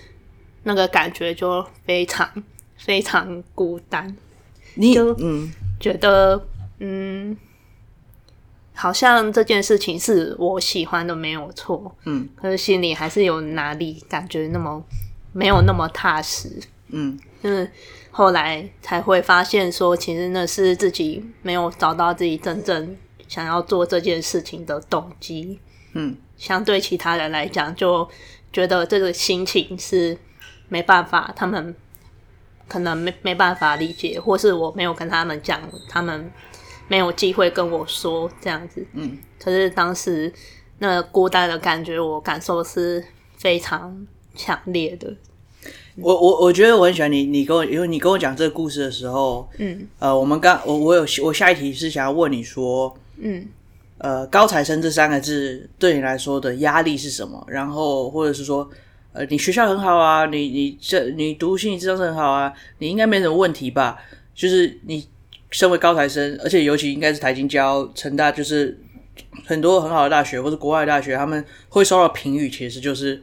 [0.64, 2.28] 那个感觉就非常
[2.76, 4.16] 非常孤单，
[4.74, 6.44] 你就嗯觉得。
[6.78, 7.34] 嗯，
[8.74, 11.96] 好像这件事情是我喜欢的，没有错。
[12.04, 14.84] 嗯，可是心里还是有哪里感觉那么
[15.32, 16.60] 没有那么踏实。
[16.88, 17.70] 嗯，就是
[18.10, 22.96] 后来才会发现说，其实那是自己没有找到自己真正
[23.28, 25.58] 想要做这件事情的动机。
[25.92, 28.08] 嗯，相对其他人来讲，就
[28.52, 30.16] 觉得这个心情是
[30.68, 31.74] 没办法，他们
[32.68, 36.30] 可能没没办法理解，或是我没有跟他们讲，他们。
[36.88, 40.32] 没有机会跟我说这样子，嗯，可是当时
[40.78, 43.04] 那孤单的感觉，我感受是
[43.36, 45.12] 非常强烈的。
[45.96, 53.46] 我我我觉得我很喜欢你，你跟我因为你跟我讲这个故事的时候，嗯，呃，我们刚我我有我下一题是想要问你说，嗯，
[53.98, 57.44] 呃，高材生这三个字对你来说的压力是什么？
[57.48, 58.68] 然后或者是说，
[59.12, 63.98] 呃，你学校很好啊，你你这你读心理智商是很好啊，你应该没什么问题吧？
[64.34, 65.06] 就是你。
[65.52, 68.76] 身为高材生，而且尤其应该是台经交、成大，就是
[69.44, 73.22] 很多很好的大学，或者国外的大学，他们会收到评语，其实就是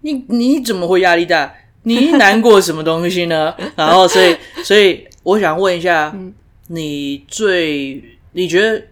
[0.00, 1.54] 你你怎么会压力大？
[1.86, 3.54] 你难过什么东西呢？
[3.76, 6.34] 然后，所以，所以我想问一下，嗯、
[6.66, 8.84] 你最你觉得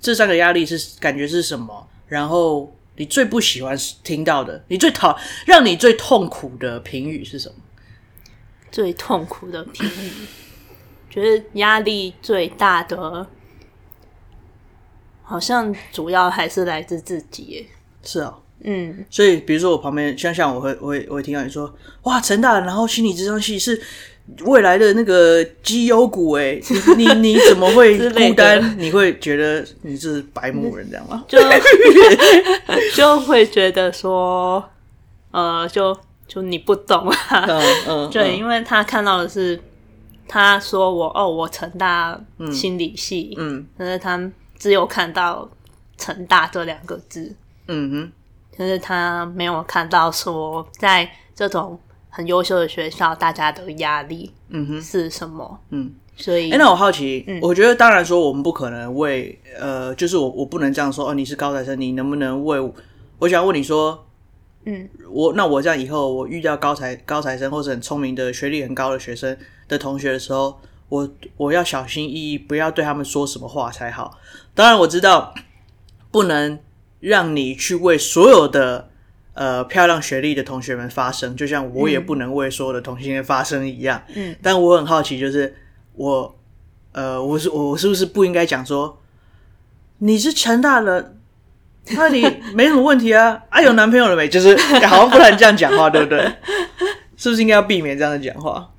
[0.00, 1.88] 这三个压力是感觉是什么？
[2.08, 7.54] 然后你最不喜欢听到的，你最讨让你最痛苦的评语是什么？
[8.72, 10.10] 最痛苦的评语。
[11.08, 13.26] 觉得压力最大的，
[15.22, 17.66] 好像主要还是来自自己耶。
[18.02, 23.80] 是啊，嗯，所以比如说我旁边，像像我会我会我会听到你说，哇，成大，然后心理咨商系是
[24.44, 26.60] 未来的那个绩优股，哎，
[26.96, 28.78] 你你你怎么会 孤单？
[28.78, 31.24] 你会觉得你是白目人这样吗？
[31.26, 31.38] 就
[32.94, 34.62] 就会觉得说，
[35.30, 35.96] 呃，就
[36.28, 39.60] 就你不懂啊，嗯 嗯，对，因为他看到的是。
[40.32, 42.16] 他说我：“我哦，我成大
[42.52, 45.50] 心理系，嗯，可是他只有看到
[45.98, 47.34] 成大这两个字，
[47.66, 48.12] 嗯哼，
[48.60, 55.58] 可是他没有看到说在这种很优秀的学校，大家的压力，嗯哼，是什么？
[55.70, 62.74] 嗯，所以，哎、欸，那我好奇，嗯、我觉得当然说我们不可能为，呃，就是我我不能这样说，哦，你是高材生，你能不能为我？
[63.20, 64.06] 我想问你说，
[64.66, 69.34] 嗯，我那我这样以后我遇到高材高材生或者很聪明的学历很高的学生。”
[69.68, 74.18] 的同学的时候，我我要小心翼翼，不要对他们说什么话才好。
[74.54, 75.32] 当然，我知道
[76.10, 76.58] 不能
[77.00, 78.90] 让你去为所有的
[79.34, 84.02] 呃漂亮学历的同学们发声，就像我也不能为所有的同性恋发声一样。
[84.14, 85.56] 嗯，但我很好奇，就是
[85.94, 86.38] 我
[86.92, 89.00] 呃，我是我是不是不应该讲说
[89.98, 91.14] 你是成大的，
[91.92, 92.22] 那你
[92.54, 93.42] 没什么问题啊？
[93.50, 94.28] 啊，有男朋友了没？
[94.28, 96.20] 就是好像不能这样讲话，对不对？
[97.16, 98.70] 是不是应该要避免这样的讲话？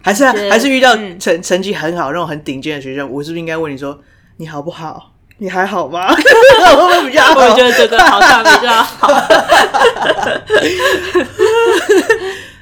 [0.00, 4.00] 还是还是遇到成成绩很好那种很顶尖的学生，我是不是应该问你说
[4.38, 5.11] 你好不好？
[5.42, 6.06] 你还好吗？
[6.08, 9.08] 我会比较好，我觉得这个好像比较好。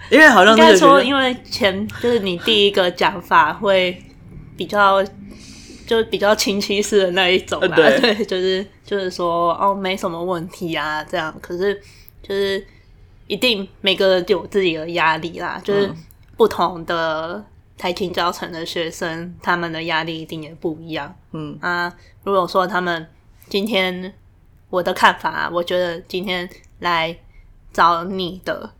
[0.08, 4.02] 因为好像应该说，因为前就是你第一个讲法会
[4.56, 5.04] 比较，
[5.86, 7.76] 就比较亲戚式的那一种啦。
[7.76, 11.34] 对，对，就是就是说哦，没什么问题啊，这样。
[11.42, 11.78] 可是
[12.26, 12.66] 就是
[13.26, 15.92] 一定每个人都有自己的压力啦，就是
[16.38, 17.44] 不同的
[17.80, 21.16] 台清交成的学生，他们的压力一定也不一样。
[21.32, 21.90] 嗯啊，
[22.22, 23.08] 如果说他们
[23.48, 24.12] 今天
[24.68, 26.46] 我的看法啊，我觉得今天
[26.80, 27.16] 来
[27.72, 28.74] 找你的。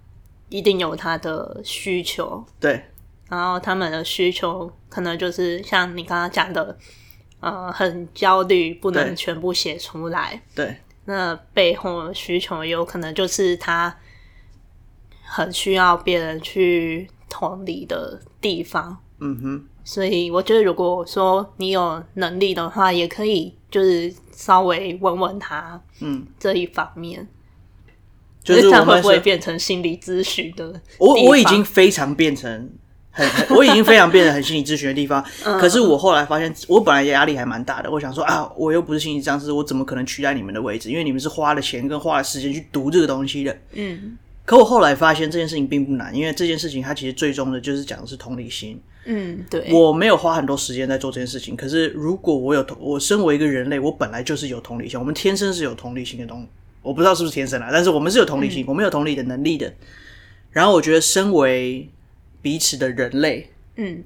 [0.53, 2.85] 一定有他的需求，对，
[3.29, 6.77] 然后他们的需求可能就是像你刚刚讲的，
[7.39, 13.97] 呃，很焦虑，不能全部写出来，对，那背后的需求有可能就是他
[15.23, 27.27] 很需要别人去同理的地方，嗯哼，所以我觉得如果说你有能力的话，也可以就是稍微问问他，嗯，这一方面。
[28.43, 30.81] 就是会不会变成心理咨询的？
[30.97, 32.71] 我我已经非常变成
[33.11, 35.23] 很， 我已经非常变成很心理咨询的地方。
[35.43, 37.91] 可是我后来发现，我本来压力还蛮大的。
[37.91, 40.89] 我想说啊，我又不是心理咨询师，我怎么可能取代你们的位置？
[40.91, 43.55] 因为你们是花了钱跟花了时间去读这个东西的。
[43.73, 44.17] 嗯。
[44.51, 48.83] 可我后来发现这件事情并不难，因为这件事情它其实最终的就是讲的是同理心。
[49.05, 49.73] 嗯，对。
[49.73, 56.45] 我没有花很多时间在做这件事情，可是如果我有同，我身为一个人类，我本来就是有同理心，我们天生是有同理心的东。
[56.83, 59.73] 我不知道是不是天生啊，但是我们是有同理心，嗯、我们有同理的能力的。
[60.51, 61.89] 然后我觉得，身为
[62.43, 64.03] 彼此的人类，嗯，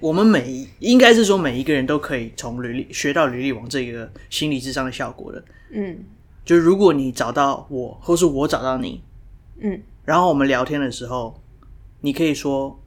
[0.00, 5.44] 我们每应该是说每一个人都可以从履历学到履历王这个心理智商的效果的。
[5.70, 5.98] 嗯，
[6.44, 9.00] 就如果你找到我，或是我找到你，
[9.60, 11.40] 嗯，然后我们聊天的时候，
[12.00, 12.78] 你可以说，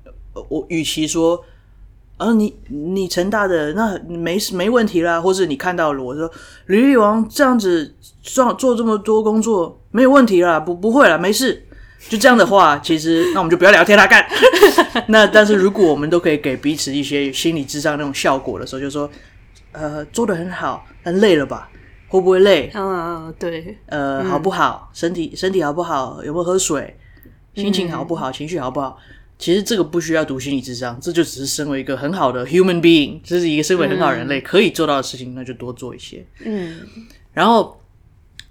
[0.50, 1.44] 我与其说。
[2.20, 6.30] 啊，你你成大的那没没问题啦，或是你看到了我说
[6.66, 11.64] 履历王这样子做做这么多工作没有问题啦，不不会啦，没事，
[12.10, 14.28] 就这样的话， 其实那我们就不要聊天啦，干。
[15.08, 19.10] 那但是如果我们都可以给彼此一些心理智商那种效果的时候，就说
[19.72, 21.70] 呃做的很好，但累了吧？
[22.10, 22.70] 会不会累？
[22.74, 23.78] 嗯，对。
[23.86, 24.90] 呃，好不好？
[24.94, 26.22] 身体身体好不好？
[26.24, 26.98] 有没有喝水？
[27.56, 28.32] 心情好不好？
[28.32, 28.98] 情绪好不好？
[29.38, 36.26] 其实这个不需要读心理智商，这就只是身为一个很好的 human being，这是一个身为很好人类可以做到的事情，那就多做一些。
[36.44, 36.82] 嗯，
[37.32, 37.80] 然后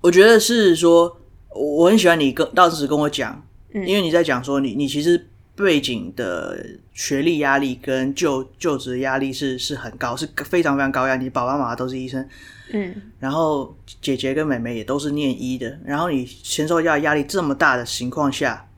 [0.01, 1.21] 我觉得是说，
[1.55, 3.45] 我很喜欢你跟当时跟我讲，
[3.75, 5.28] 因为你在讲说你你其实
[5.59, 11.17] 背景的学历压力跟就就职压力是是很高，是非常非常高压。
[11.17, 12.27] 你爸爸妈妈都是医生，
[12.73, 18.69] 嗯，然后姐姐跟妹妹也都是念医的，然后你承受压压力这么大的情况下，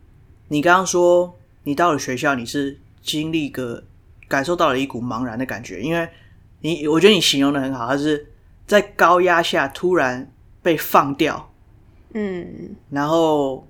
[0.48, 1.36] 你刚刚说。
[1.62, 3.84] 你到了学校，你是经历个
[4.26, 6.08] 感受到了一股茫然的感觉，因为
[6.62, 8.26] 你我觉得你形容的很好，它是
[8.66, 11.52] 在高压下突然被放掉，
[12.14, 13.68] 嗯，然后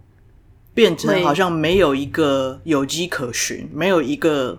[0.80, 4.56] 变成好像没有一个有迹可循，没有一个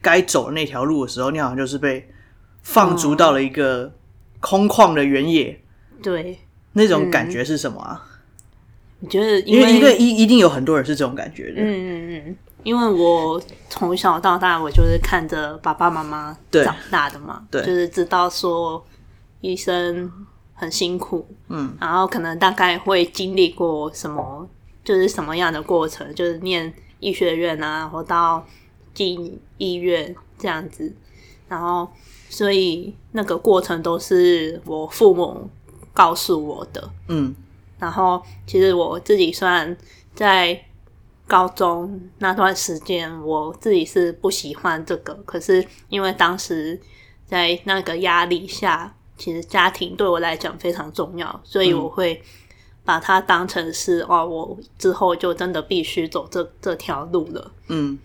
[0.00, 2.08] 该走的那条路的时候，你好像就是被
[2.62, 3.92] 放逐到了一个
[4.40, 5.60] 空旷的原野，
[6.02, 6.38] 对，
[6.72, 8.06] 那种感觉是什么啊？
[9.00, 9.38] 你觉得？
[9.40, 12.36] 因为一个一一定有很多人是这种感觉的，嗯嗯嗯。
[12.62, 18.82] 因为我从小到大，我就是看着爸爸妈妈长大的嘛，对，就是知道说
[19.42, 20.10] 医生
[20.54, 24.48] 很辛苦，嗯，然后可能大概会经历过什么，
[24.84, 28.46] 就是什么样的过程，就是念医学院啊，或到
[28.94, 30.92] 进医院这样子，
[31.48, 31.88] 然后
[32.28, 35.48] 所以那个过程都是我父母
[35.92, 37.34] 告诉我的，嗯，
[37.78, 39.76] 然后其实我自己算
[40.14, 40.64] 在。
[41.30, 46.76] 高中那段时间，我自己是不喜欢这个，可是因为当时
[47.24, 52.20] 在那个压力下，其实家庭对我来讲非常重要，所以我会
[52.84, 57.52] 把它当成是哦，我之后就真的必须走这这条路了。
[57.68, 57.98] 嗯，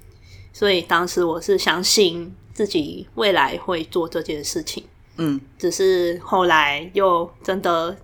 [0.54, 4.84] 所以当时我是相信自己未来会做这件事情。
[5.18, 7.96] 嗯，只是后来又真的。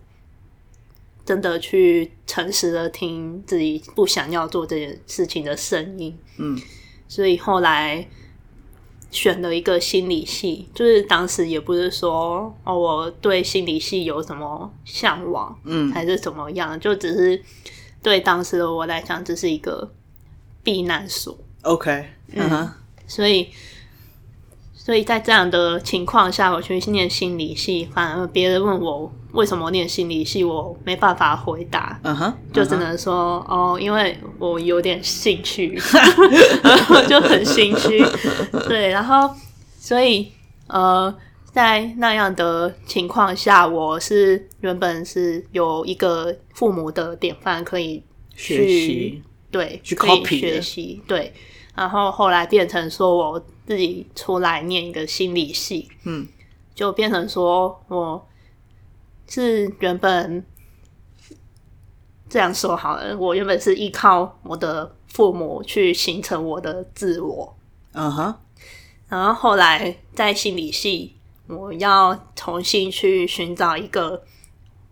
[1.23, 6.59] 真的去诚实的听自己不想要做这件事情的声音，嗯，
[7.07, 8.05] 所以后来
[9.11, 17.39] 选了一个心理系，就是当时也不是说哦，我对心理系有什么向往，嗯，还是怎么样，就只是
[18.01, 19.91] 对当时的我来讲，这是一个
[20.63, 21.37] 避难所。
[21.61, 22.71] OK，嗯哼，
[23.05, 23.49] 所以。
[24.83, 31.99] 所以在这样的情况下，我去念心理系，反而别人问我为什么念心理系，我没办法回答。
[32.03, 35.79] 嗯哼，就只能说哦，因为我有点兴趣，
[36.89, 38.03] 我 就很心虚。
[38.67, 39.29] 对，然后
[39.77, 40.31] 所以
[40.65, 41.15] 呃，
[41.53, 48.03] 在那样的情况下，我是原本是有一个父母的典范可以
[48.35, 51.31] 去学习，对，去 copy 学习，对。
[51.73, 56.27] 然后后来变成说我自己出来念一个心理系，嗯，
[56.75, 58.27] 就变成说我
[59.29, 60.45] 是原本
[62.27, 67.55] 这样说好了，我原本是依靠我的父母去形成我的自我，
[67.93, 68.35] 嗯哼，
[69.07, 71.15] 然后后来在心理系。
[71.47, 74.21] 我要重新去寻找一个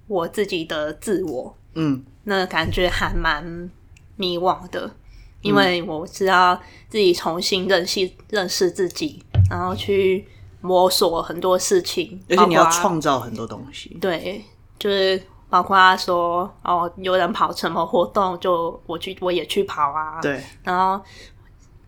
[0.08, 3.70] 我自己的自我，嗯，那感觉还蛮
[4.16, 4.96] 迷惘的，
[5.42, 10.28] 因为我知道自己重新认识认识自己，然后去
[10.62, 14.44] 摸索很多事情，而且你要创造很多东西，对，
[14.78, 21.04] 就是包括说哦，有人跑什么活动，就我去我也去跑啊，对，然后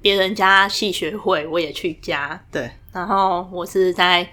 [0.02, 4.28] 别人家戏学会我也去加，对，然后我是在。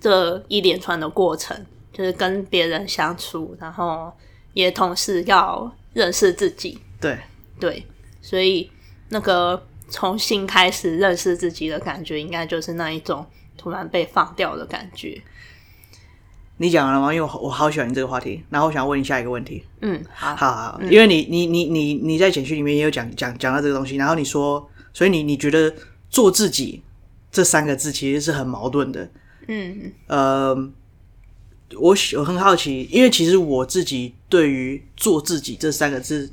[0.00, 4.12] 这一连串的过程，就是跟别人相处，然后
[4.52, 6.78] 也同时要认识自己。
[7.00, 7.18] 对
[7.58, 7.84] 对，
[8.28, 8.70] 所以
[9.08, 13.24] 那个重新开始认识自己的感觉，应该就是那一种
[13.56, 15.18] 突然被放掉的感觉。
[16.58, 17.10] 你讲完了吗？
[17.14, 19.64] 因为我我好喜欢你这个话题，然后我想问你下一个问题。
[19.80, 25.74] 嗯，好，好，好，嗯、因为你你你你你在简讯里面也有讲讲讲到这个东西，然后你说，所以你你觉得
[26.10, 26.82] 做自己
[27.32, 29.10] 这三个字其实是很矛盾的。
[29.46, 30.54] 嗯，呃，
[31.80, 36.30] 我我很好奇，因为其实我自己对于“做自己”这三个字，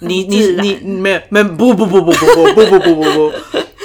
[0.00, 3.32] 你你你没有没有不不不不不不不不不不不，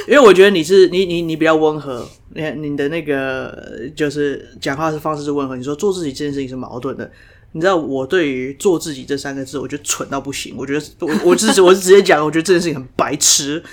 [0.08, 3.56] 因为我觉得你是你你你比较温和，你你的那个
[3.96, 5.56] 就是讲话的方式是温和。
[5.56, 7.10] 你说做自己这件事情是矛盾的，
[7.52, 10.56] 你知道我对于“做自己”这三个字，我觉得蠢到不行。
[10.58, 13.64] 我觉得我我是我是直接讲，我觉得这件事情很白痴，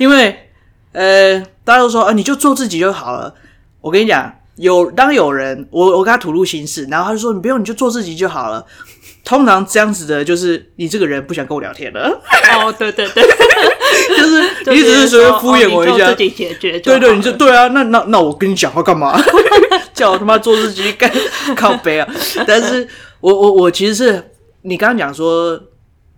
[0.00, 0.36] 因为
[0.92, 3.34] 呃，大家都说啊，你就做自己就好了。
[3.80, 8.64] 我跟你讲，有当有人我我跟他吐露心事，然后他就说，你不用，你就做自己就好了。
[9.24, 12.20] 通常这样子的，就是你这个人不想跟我聊天了。
[12.52, 13.22] 哦，对对对，
[14.16, 16.78] 就是你只是随便敷衍我一下，自己解决。
[16.80, 17.68] 对对，你就对啊。
[17.68, 19.18] 那那那我跟你讲话干嘛？
[19.94, 21.10] 叫我他妈做自己干
[21.56, 22.14] 靠背啊！
[22.46, 22.86] 但是
[23.20, 24.30] 我我我其实是
[24.62, 25.58] 你刚刚讲说，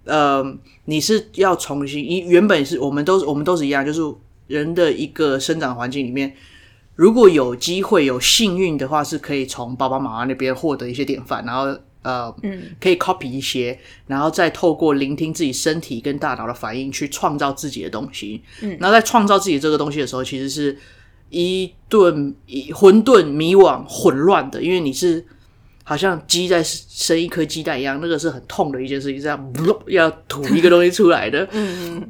[0.04, 0.42] 呃，
[0.86, 4.00] 你是要重新，你原本是我们都我们都是一样，就是
[4.46, 6.34] 人的一个生长环境里面。
[6.94, 13.76] 如果有机会有幸运的话，是可以从爸爸妈妈那边获得一些典范，然后呃，嗯，可以 copy 一些，
[14.07, 18.40] 然后再透过聆听自己身体跟大脑的反应去创造自己的东西。
[18.62, 20.78] 嗯，然后在创造自己这个东西的时候，其实是
[21.30, 25.26] 一顿一混沌、迷惘、混乱的，因为你是
[25.82, 29.52] 好像鸡在生一颗鸡蛋一样，那个是很痛的一件事情，这样
[29.88, 31.44] 要吐一个东西出来的。
[31.50, 32.09] 嗯嗯。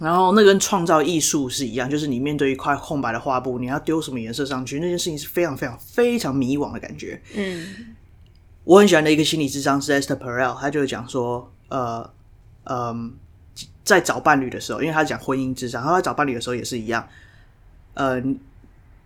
[0.00, 7.20] 然后那跟创造艺术是一样，就是你面对一块空白的画布，你要丢什么颜色上去，那件事情是非常非常非常迷惘的感觉。
[7.34, 7.66] 嗯，
[8.70, 12.08] 我很喜欢的一个心理智商是 Esther Perel，他就讲说，呃，
[12.62, 13.12] 嗯、
[13.82, 17.04] 在找伴侣的时候，因为他讲婚姻智商，他在找伴侣的时候也是一样。
[17.94, 18.22] 呃，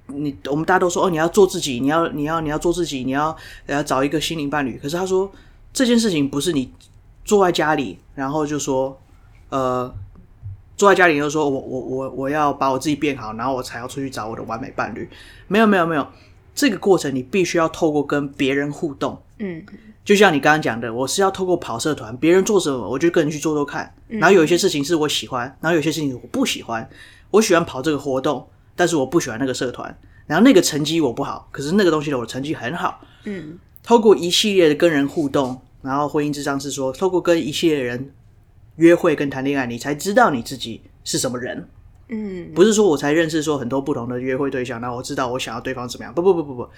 [0.08, 3.34] 你我们大家都说哦，你要做自己，你要你要你要做自己，你要
[3.66, 4.76] 你要找一个心灵伴侣。
[4.76, 5.32] 可是他说
[5.72, 6.70] 这件事情不是你
[7.24, 9.00] 坐在家里，然后就说，
[9.48, 9.94] 呃。
[10.76, 15.08] 坐在家里就说我我我我要把我自己变好，然后我才要出去找我的完美伴侣。
[15.46, 16.04] 没有没有没有，
[16.54, 19.20] 这个过程你必须要透过跟别人互动。
[19.38, 19.64] 嗯，
[20.04, 23.94] 就像你刚刚讲的，我是要透过跑社团，别人做什么我就跟人去做做看。
[24.08, 26.88] 然后有一些事情是我喜欢，然后有些事情我不喜欢。
[27.30, 29.98] 我喜欢跑这个活动，但是我不喜欢那个社团。
[30.26, 33.00] 然后那个成绩我不好，可是那个东西的我的成绩很好。
[33.24, 38.12] 嗯，透过一系列的跟人互动，然后婚姻之商是说，透过跟一系列的人。
[38.76, 41.68] 约会跟谈恋爱，你才知道你自己是什么人。
[42.08, 46.12] 嗯，不是说我才认识说很多不同的约会对象，然后我知道我想要对方怎么样。
[46.12, 46.68] 不不不不不，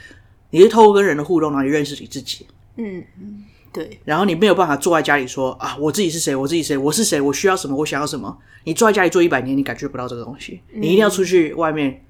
[0.51, 2.47] 你是透过跟人的互动，然后你认识你自己。
[2.77, 3.99] 嗯嗯，对。
[4.05, 6.37] 然后你没有办法坐在家里说啊，我自己是谁？
[6.37, 6.77] 我自己谁？
[6.77, 7.21] 我是谁？
[7.21, 7.77] 我需要什么？
[7.77, 8.39] 我想要什么？
[8.65, 10.61] 你坐在家里坐一百年，你感觉不到这个东西。
[10.73, 12.05] 你一定要出去外面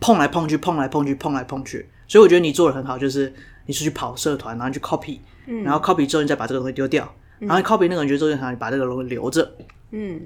[0.00, 1.88] 碰来碰去，碰来碰去，碰来碰去。
[2.08, 3.32] 所以我觉得你做的很好，就是
[3.66, 5.18] 你出去跑社团，然后去 copy，
[5.64, 7.12] 然后 copy 之后你再把这个东西丢掉。
[7.38, 9.56] 然后 copy 那个人觉得做正常，你把这个东西留着。
[9.92, 10.20] 嗯，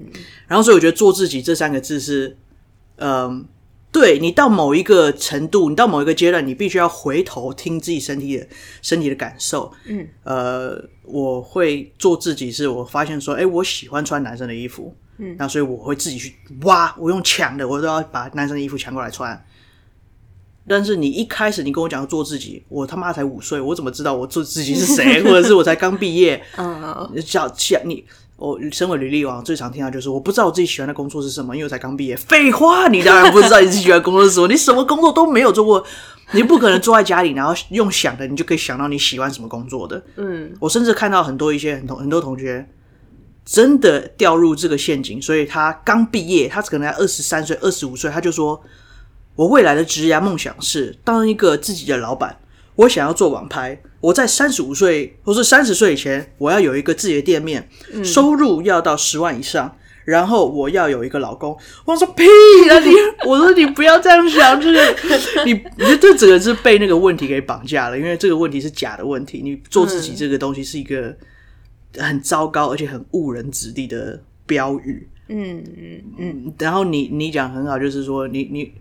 [0.47, 2.37] 然后所以我觉得“做自己”这三个字是，
[2.95, 3.45] 嗯、呃，
[3.91, 8.47] 对你到某一个程度，你到某一个阶段，你必须要回头听自己身体的
[8.81, 9.71] 身体的感受。
[9.85, 14.95] 嗯，呃，我会做自己，是我发现说，哎，我喜欢穿男生的衣服。
[15.17, 19.45] 嗯，那所以我会自己去挖，我用抢的，我都要把男生的衣服抢过来穿。
[20.69, 25.23] 但是你一开始你跟我讲做自己，我他妈才五岁，我怎么知道我做自己是谁？
[25.23, 26.43] 或者是我才刚毕业？
[26.57, 28.05] 嗯，叫叫你
[28.37, 32.15] 我身为履历王，最常听到就是我不知道我自己喜欢的工作是什么，因为我才刚毕业。
[32.15, 35.83] 废话，你当然不知道你自己喜欢的工作是什么，你什么工作都没有做过，
[36.33, 40.03] 你不可能坐在家里，然后用想的，你就可以想到你喜欢什么工作的。
[40.17, 42.69] 嗯，我甚至看到很多一些很同很多同学
[43.43, 48.61] 真的掉入这个陷阱，所以他刚毕业，他可能才二十三岁、二十五岁，他就说
[49.35, 52.37] ：“我未来的职业梦想是当一个自己的老板。”
[52.75, 59.75] 我想要做网拍，我在三十五岁或是三十岁以前，我要有一个自己的店面，嗯、收入要到十万以上，
[60.05, 61.57] 然后我要有一个老公。
[61.83, 62.23] 我说屁
[62.69, 62.91] 啊你！
[63.25, 64.79] 我说你不要这样想，就是
[65.45, 69.41] 你，你这整个是被那个问题给绑架了，因为这个问题是假的问题。
[69.43, 71.15] 你做自己这个东西是一个
[71.97, 75.09] 很糟糕而且很误人子弟的标语。
[75.29, 78.71] 嗯嗯嗯，然后你你讲很好，就是说你你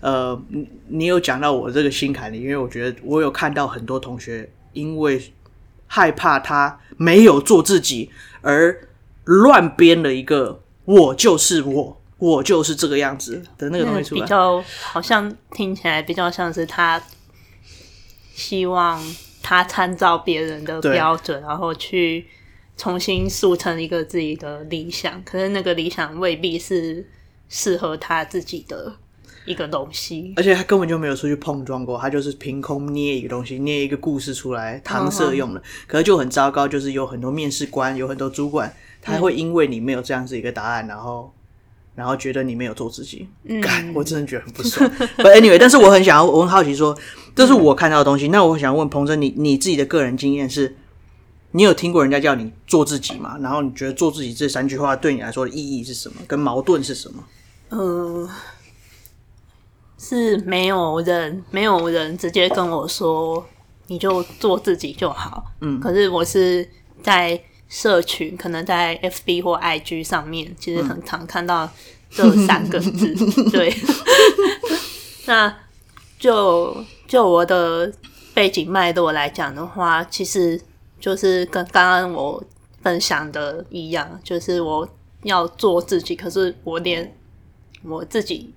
[0.00, 5.32] 呃你你有讲到我这个心坎里，因为我觉得我有看到很多同学因为
[5.88, 8.10] 害怕他没有做自己
[8.42, 8.88] 而
[9.24, 17.02] 乱编了一个我就是我我就是这个样子的那个东西出来，比较好像听起来比较像是他
[18.34, 19.02] 希望
[19.42, 22.26] 他参照别人的标准，然后去。
[22.78, 27.08] 重新塑成一个自己的理想，可是那个理想未必是
[27.48, 28.94] 适合他自己的
[29.46, 35.64] 一个东西，而且他根本就没有出去碰撞过，他就是凭空捏一个东西，捏一个故事出来搪塞用的，uh.
[35.86, 41.32] 可是就很糟糕，就是有很多面试官，有很多主管，他会因为你没有这样子一个答案，然后
[41.94, 43.62] 然后觉得你没有做自己，嗯，
[43.94, 44.90] 我真的觉得很不爽。
[45.16, 46.96] But anyway，但是我很想要，我很好奇说，
[47.34, 50.76] 这是我看到的东西，嗯、那我想问彭真，你你自己的个人经验是？
[51.52, 53.38] 你有听过人家叫你做自己吗？
[53.40, 56.16] 然后你觉得做自己这三句话对你来说的意义是什么？
[56.26, 57.24] 跟矛盾是什么？
[57.70, 58.28] 呃，
[59.98, 63.44] 是没有人没有人直接跟我说
[63.86, 65.52] 你就做自己就好。
[65.60, 66.68] 嗯，可是我是
[67.02, 71.68] 在社群，可能在 FB 或 IG 上面，其实很常看到
[72.10, 73.14] 这三个字。
[73.36, 73.74] 嗯、 对，
[75.26, 75.56] 那
[76.18, 77.92] 就就我的
[78.34, 80.60] 背景脉络来讲的话，其实。
[80.98, 82.42] 就是跟刚刚我
[82.82, 84.88] 分享的一样，就是我
[85.24, 87.14] 要做自己，可是我连
[87.82, 88.50] 我自己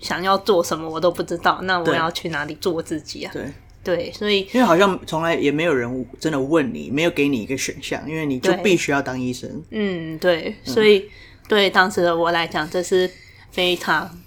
[0.00, 3.32] 想要做什么我都不知道，那我要去哪里做自己啊？
[3.32, 3.52] 对
[3.84, 9.48] 对，所以因为好像从来也没有人真的问你，没有给你一个选项，因为你就必须要当医生。
[9.70, 11.10] 嗯，对，所以、嗯、
[11.48, 13.10] 对当时的我来讲，这是
[13.50, 14.18] 非常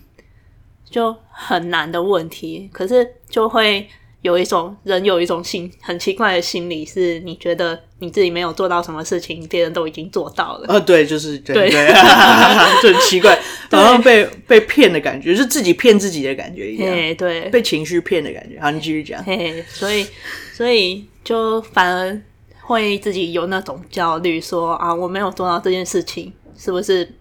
[0.90, 3.88] 就很难的问题，可是就会。
[4.24, 10.66] 有一种人有一种心很奇怪的心理，是你觉得你自己没有做到什么事情，别人都已经做到了。
[10.70, 11.88] 呃，对，就是对，对，对
[12.82, 13.38] 就很奇怪，
[13.70, 17.16] 好像被被骗的感觉，是自己骗自己的感觉一样。
[17.18, 18.58] 对，被情绪骗的感觉。
[18.62, 19.22] 好，你继续讲。
[19.26, 20.08] 嘿，所以
[20.54, 22.22] 所以就反而
[22.62, 27.14] 会自己有那种焦虑，说啊，我没有做到这件事情，是不是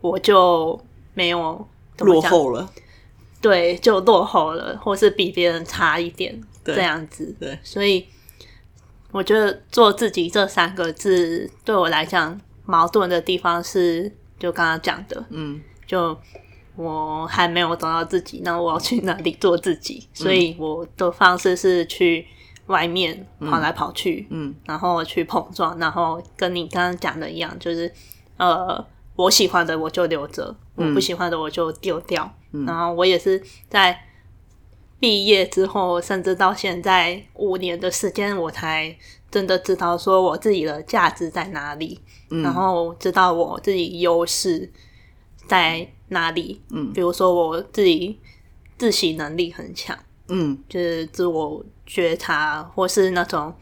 [0.00, 0.80] 我就
[1.12, 1.66] 没有
[1.98, 2.70] 落后了？
[3.44, 7.36] 对，就落后了，或是比别人差一点，对这样子。
[7.38, 8.06] 对，所以
[9.12, 16.16] 我觉得“做自己”这三个字对我来讲矛盾的地方是，就刚刚讲的，嗯，就
[16.74, 20.08] 我还没有找到自己，那我要去哪里做自己？
[20.14, 22.26] 所以我的方式是去
[22.68, 27.92] 外面跑来跑去，嗯，嗯然后去碰撞，然后跟你刚刚讲的一样，就是
[28.38, 28.82] 呃，
[29.16, 32.34] 我喜欢的我就留着，嗯、我不喜欢的我就丢掉。
[32.66, 33.98] 然后我也是在
[35.00, 38.96] 毕业之后，甚至到现在五年的时间，我才
[39.30, 42.00] 真的知道说我自己的价值在哪里，
[42.30, 44.70] 嗯、然后知道我自己优势
[45.46, 46.60] 在哪里。
[46.70, 48.18] 嗯，比如说我自己
[48.78, 49.98] 自省能力很强，
[50.28, 53.52] 嗯，就是自我觉察或是那种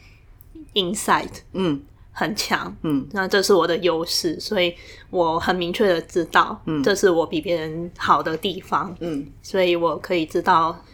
[0.75, 1.83] insight，嗯。
[2.15, 4.75] 很强，嗯，那这是我的优势，所以
[5.09, 10.85] 我很明确的知道，嗯，这是我比别人好的地方，嗯，所以我可以知道，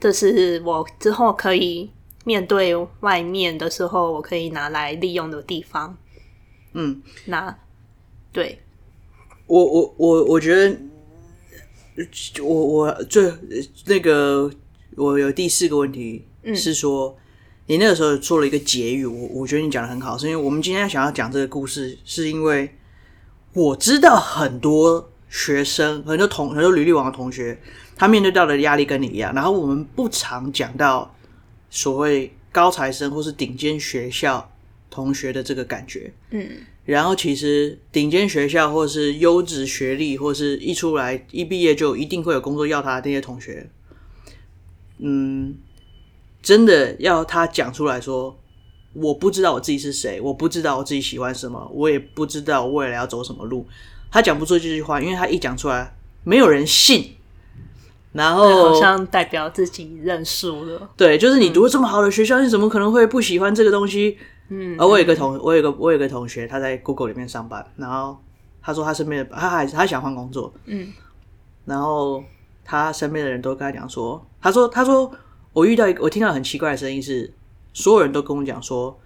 [0.00, 1.90] 这是我之后可以
[2.24, 5.94] 面对外面的时候，我可以拿来利用的地方，
[6.72, 7.54] 嗯，那
[8.32, 8.58] 对，
[9.46, 10.78] 我我我我觉得，
[12.42, 13.30] 我我最
[13.84, 14.50] 那个
[14.96, 17.14] 我有第四个问题是说。
[17.66, 22.68] 嗯你那个时候做了一个结语，我我觉得你讲的很好，是因为我们今天想要讲这个故事，是因为
[23.54, 27.58] 我知道很多学生、很多同、很多履历网的同学，
[27.96, 29.34] 他面对到的压力跟你一样。
[29.34, 31.16] 然后我们不常讲到
[31.70, 34.52] 所谓高材生或是顶尖学校
[34.90, 36.46] 同学的这个感觉，嗯。
[36.84, 43.70] 然后其实顶尖学校或是优质学历，或是一出来一毕业就一定会有工作要他的那些同学，
[44.98, 45.54] 嗯。
[46.44, 48.38] 真的要他讲出来说，
[48.92, 53.66] 我不知道我自己是谁，我不知道我自己喜欢什么，我也不知道我未来要走什么路。
[54.12, 57.16] 他讲不出这句话，因为他一讲出来，没有人信。
[58.12, 60.88] 然后好像代表自己认输了。
[60.96, 64.16] 对，就是你读了这么好的学校，嗯、你怎么可能会不喜欢这个东西？
[64.50, 64.76] 嗯。
[64.78, 68.16] 而我有个同，我有个我有个同学，他在 Google 里面上班，然后
[68.62, 70.92] 他说他身边的他还他想换工作，嗯。
[71.64, 72.22] 然后
[72.64, 75.10] 他身边的人都跟他讲说，他说他说
[75.54, 77.32] 我遇到一个我听到很奇怪的声音是，
[77.72, 78.98] 所有人都跟我讲说，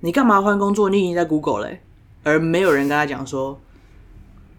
[0.00, 0.90] 你干嘛换工作？
[0.90, 1.80] 你已经在 Google 嘞，
[2.24, 3.60] 而没有人跟他讲说，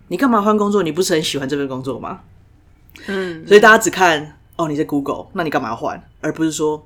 [0.07, 0.83] 你干嘛换工作？
[0.83, 2.21] 你不是很喜欢这份工作吗？
[3.07, 6.01] 嗯，所以大家只看哦，你在 Google，那你干嘛要换？
[6.21, 6.85] 而不是说，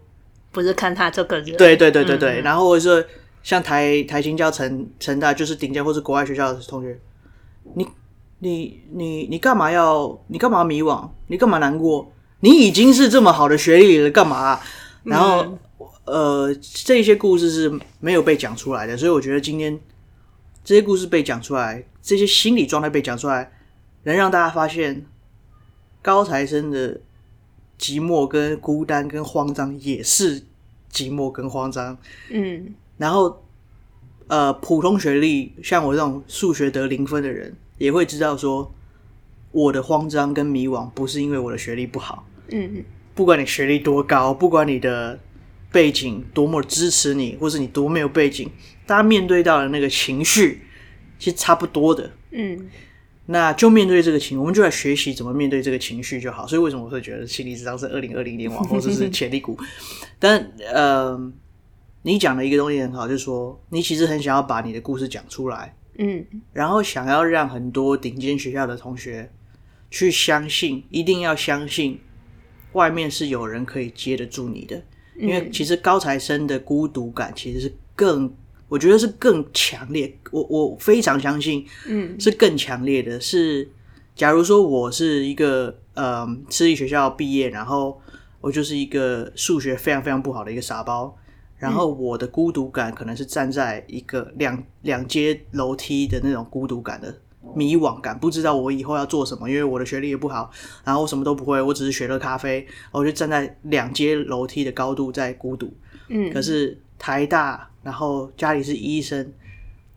[0.54, 1.58] 不是看他这个人。
[1.58, 2.42] 对对对对对。
[2.42, 3.06] 嗯、然后或者说
[3.44, 6.98] 像台台新教成成大就是顶尖或是国外学校的同学，
[7.74, 7.86] 你
[8.40, 11.10] 你你你干嘛要你干嘛迷惘？
[11.28, 12.10] 你干嘛难过？
[12.46, 14.62] 你已经是这么好的学历了，干嘛、啊？
[15.04, 19.80] 然后、嗯、呃，这些故事是没有被讲出来的，所以我觉得今天
[20.64, 23.52] 这些故事被讲出来，这些心理状态被讲出来，
[24.04, 25.06] 能让大家发现。
[26.06, 27.02] 高材生的
[27.80, 30.40] 寂寞跟孤单跟慌张也是
[30.94, 31.98] 寂寞跟慌张，
[32.30, 33.44] 嗯，然后
[34.28, 38.72] 呃，普通学历像我这种数学得零分的人，也会知道说，
[39.52, 45.20] 我的慌张跟迷惘不是因为我的学历不好，嗯嗯，不管你学历多高，不管你的
[45.72, 48.50] 背景多么支持你，或是你多没有背景，
[48.86, 50.62] 大家面对到的那个情绪
[51.18, 52.70] 其实差不多的，嗯。
[53.28, 56.46] 那就面对这个情，我们就来学习怎么面对这个情绪就好。
[56.46, 59.58] 所以为什么我会觉得心理智商是二零二零年往后这是潜力股？
[60.20, 61.20] 但呃，
[62.04, 66.24] 你讲的一个东西很好，就是说你其实很想要把你的故事讲出来，嗯，
[66.54, 69.32] 然后想要让很多顶尖学校的同学
[69.90, 72.00] 去相信，一定要相信
[72.76, 74.82] 外面是有人可以接得住你的，
[75.18, 78.32] 因为其实高材生的孤独感其实是更。
[78.68, 83.22] 我觉得是更强烈，我我非常相信，嗯，是更强烈的。
[83.22, 83.70] 是，
[84.16, 88.02] 假如说我是一个呃私立学校毕业，然后
[88.42, 91.16] 我就是一个数学非常非常不好的一个傻包，
[91.60, 97.16] 然后我的孤独感可能是站在一个两两阶楼梯的那种孤独感的
[97.54, 100.50] 迷惘感，不知道我以后要做什么，因为我的学历也不好，
[100.84, 105.74] 然后我什么都不会，我只是学了咖啡，我就站在两阶楼梯的高度在孤独，
[106.10, 107.70] 嗯，可是台大。
[107.86, 109.32] 然后家里是医生，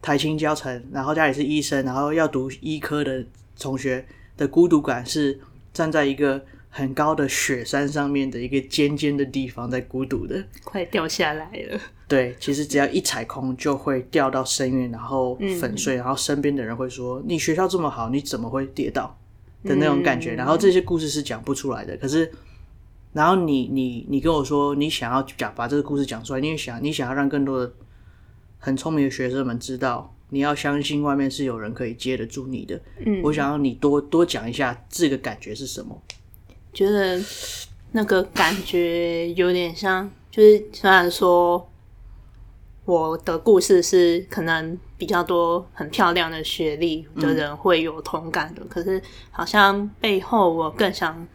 [0.03, 3.25] 台清交成，然后家里是医生，然后要读医科的
[3.59, 4.05] 同学
[4.37, 5.41] 的孤独感是
[5.73, 11.81] 站在一个很高的雪山上面的一个尖尖的地方在孤独的，快掉下来了。
[12.07, 19.19] 对，其实只要一踩空就会掉到深渊，然后粉碎，嗯、然后身边的人会说：“你学校这么好，你怎么会跌倒？”
[19.65, 20.35] 的那种感觉。
[20.35, 22.31] 嗯、然后这些故事是讲不出来的，可是。
[23.15, 27.73] 然后你你你跟我说，你想要讲把这个故事讲出来，你也想你想要让更多的
[28.59, 32.79] 很聪明的学生们知道，你要相信外面是有人可以接得住你的。
[33.07, 36.01] 嗯，我想要你多多讲一下这个感觉是什么？
[36.79, 37.21] 觉得
[37.91, 41.69] 那个感觉有点像，就是虽然说
[42.85, 49.03] 我的故事是可能比较多很漂亮的学历的人会有同感的，嗯，可是
[49.33, 51.27] 好像背后我更想。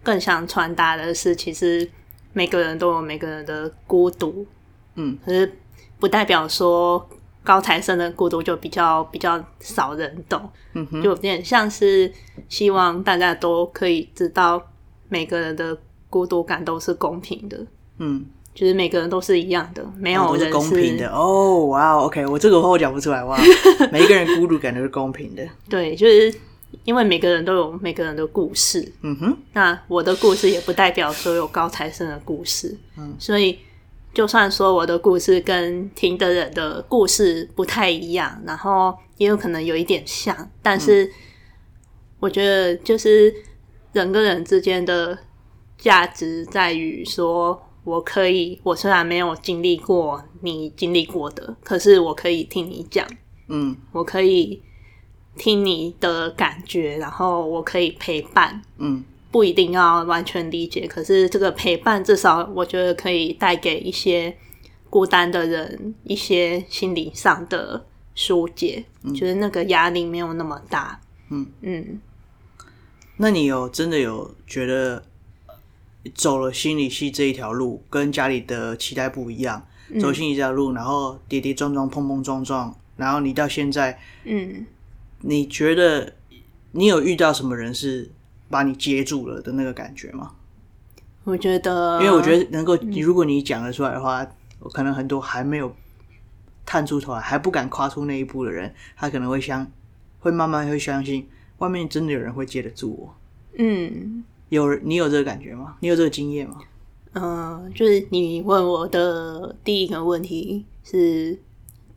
[0.00, 1.86] 更想传达的是，其实
[2.32, 4.46] 每个人都有每个人的孤独，
[4.94, 5.52] 嗯，可是
[5.98, 7.06] 不代表说
[7.48, 10.38] 高材生的孤独就比较比较少人懂，
[10.74, 12.12] 嗯哼，就有点像是
[12.46, 14.62] 希望大家都可以知道
[15.08, 15.74] 每个人的
[16.10, 17.56] 孤独感都是公平的，
[17.96, 21.08] 嗯，就是每个人都是一样的，没有人是，是公平的。
[21.08, 23.38] 哦，哇，OK，我这个话我讲不出来哇，
[23.90, 26.34] 每一个人孤独感都是公平的，对，就是。
[26.84, 33.58] 因为每个人都有每个人的故事，嗯哼，那我的故事也不代表所有高材生的故事，嗯，所以
[34.18, 41.08] 就算说我的故事跟听的人的故事不太一样，然后也有可能有一点像，但是
[42.18, 43.32] 我觉得就是
[43.92, 45.16] 人跟人之间的
[45.76, 53.06] 价值在于说，我可以，我虽然没有经历过你经历过的，可是我可以听你讲，
[53.46, 54.60] 嗯，我可以。
[55.36, 64.36] 听你的感觉，然后我可以陪伴，嗯，不一定要完全理解，可是这个陪伴至少我觉得可以带给一些
[64.88, 71.00] 孤单的人一些心理上的疏解，嗯，就是那个压力没有那么大，
[71.30, 72.00] 嗯嗯。
[73.18, 75.02] 那你有真的有觉得
[76.14, 79.66] 走了心理系这一条路，跟家里的期待不一样，
[80.00, 84.66] 走心理这条路，然后跌跌撞撞，碰碰撞撞，然后你到现在，嗯。
[85.20, 86.14] 你觉得
[86.70, 88.08] 你有遇到什么人是
[88.48, 90.32] 把你接住了的那个感觉吗？
[91.24, 94.26] 我觉得，因为我觉得能够，如果你讲得出来的话，
[94.60, 95.74] 我可能很多还没有
[96.64, 99.70] 探出头来，还不敢跨出那一步的人，他可能会相，
[100.20, 101.28] 会慢慢会相信，
[101.58, 103.14] 外面真的有人会接得住我。
[103.58, 105.76] 嗯，有你有这个感觉吗？
[105.80, 106.56] 你有这个经验吗？
[107.12, 111.38] 嗯、呃，就是你问我的第一个问题是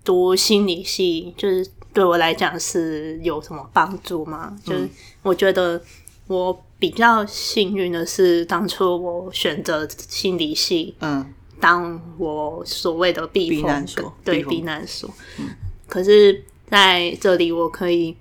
[0.04, 4.58] 读心理系，就是对我来讲是有什么帮助吗？
[4.64, 4.90] 就是
[5.22, 5.82] 我觉得
[6.32, 15.10] 我比较幸运的是，当初我选择心理系，嗯，当我所谓的避难所，对，避难所。
[15.40, 15.50] 嗯，
[15.88, 18.16] 可是在这里我可以。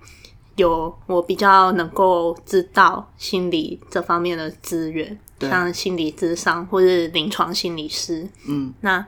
[0.57, 8.29] 有我比较能够知道心理这方面的资源，像心理智商或是临床心理师。
[8.47, 9.07] 嗯，那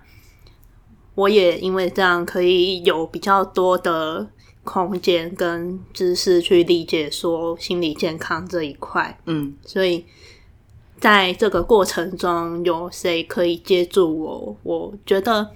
[1.14, 4.26] 我也因为这样可以有比较多的
[4.64, 9.18] 空间跟知识去理解说心理健康这一块。
[9.26, 10.04] 嗯，所以
[11.00, 14.56] 在这个过程中，有谁可以接住我？
[14.62, 15.50] 我觉得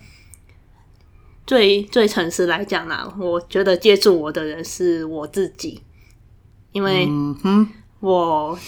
[1.46, 5.80] 最最诚实来讲啦，我觉得接住我的人是我自己。
[6.72, 7.08] 因为
[8.00, 8.58] 我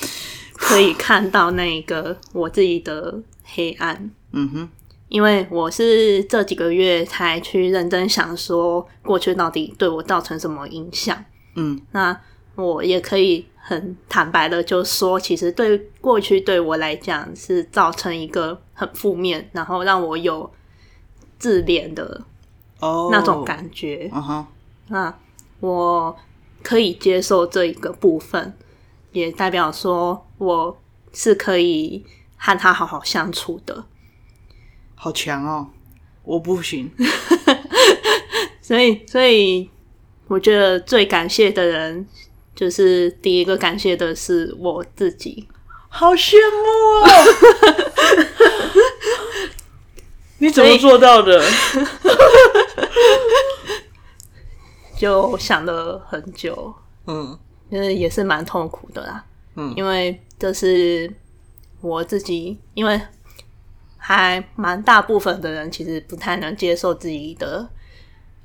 [0.54, 4.10] 可以看到那个我自己的黑暗。
[4.32, 4.68] 嗯哼，
[5.08, 11.24] 因为我是这几个月才去认真想说过去到底对我造成什么影响。
[11.56, 12.18] 嗯，那
[12.54, 20.50] 我也可以很坦白的就说，其实对过去对我来讲是造成一个很负面，然后让我有
[21.38, 22.22] 自怜的
[22.80, 24.10] 哦那种感觉。
[24.12, 24.46] 嗯哼，
[24.88, 25.18] 那
[25.60, 26.16] 我。
[26.60, 28.52] 可以接受这一个部分，
[29.12, 30.76] 也代表说我
[31.12, 32.04] 是可以
[32.36, 33.84] 和他好好相处的。
[34.98, 35.68] 好强哦！
[36.24, 36.90] 我不行。
[38.60, 39.70] 所以，所以
[40.26, 42.06] 我觉得最感谢的人，
[42.54, 45.48] 就是第一个感谢的是我自己。
[45.88, 46.66] 好羡慕
[47.00, 47.08] 哦！
[50.38, 51.42] 你怎么做到的？
[54.98, 56.74] 就想了很久，
[57.06, 57.38] 嗯，
[57.70, 59.24] 就是也是蛮痛苦的啦，
[59.54, 61.10] 嗯，因为这是
[61.80, 63.00] 我自己，因为
[64.08, 67.68] 还蛮大部分的人其实不太能接受自己的，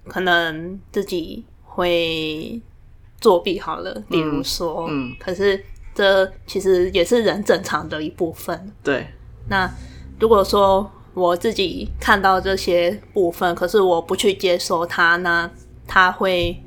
[0.10, 2.62] 可能自己会
[3.22, 5.64] 作弊好了，比如说，嗯，嗯，可是
[5.96, 9.08] 这其实也是人正常的一部分，对。
[9.48, 9.74] 那
[10.20, 15.50] 如果说我自己看到这些部分，可是我不去接受它，那
[15.88, 16.62] 它会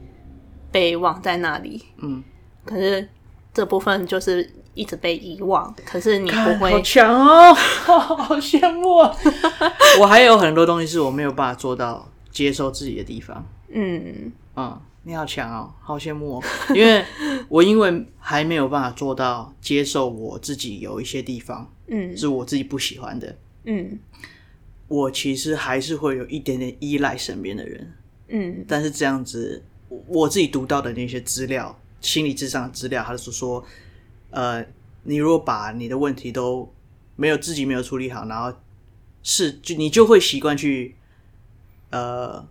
[0.72, 2.24] 被忘在那里，嗯，
[2.64, 3.06] 可是
[3.52, 5.74] 这部分就是一直被遗忘。
[5.84, 9.12] 可是你不会，好强哦， 好羡慕啊！
[10.00, 13.44] 我还有很多东西是我没有办法做到接受自己的地方。
[13.68, 16.42] 嗯嗯，你好强哦，好羡慕哦，
[16.74, 17.04] 因为
[17.48, 23.98] 我因为还没有办法做到接受我自己有一些地方，嗯，是我自己不喜欢的，嗯，
[24.88, 27.92] 我其实还是会有一点点依赖身边的人。
[28.28, 29.62] 嗯，但是这样子，
[30.08, 33.64] 我自己读到的那些资料，心理智商的资料，他是说，
[34.36, 34.62] 呃，
[35.04, 36.70] 你如果把你的问题都
[37.16, 38.54] 没有自己没有处理好，然后
[39.22, 40.94] 是就你就会习惯去，
[41.88, 42.46] 呃，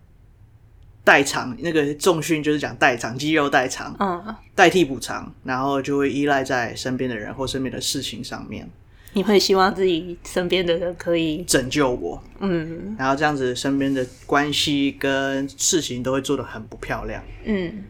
[1.04, 8.68] 代偿那个重训就是讲代偿，肌肉代偿，嗯，代替补偿，然后就会依赖在身边的人或身边的事情上面。
[9.14, 17.84] 你会希望自己身边的人可以拯救我，嗯，然后这样子身边的关系跟事情都会做得很不漂亮，嗯，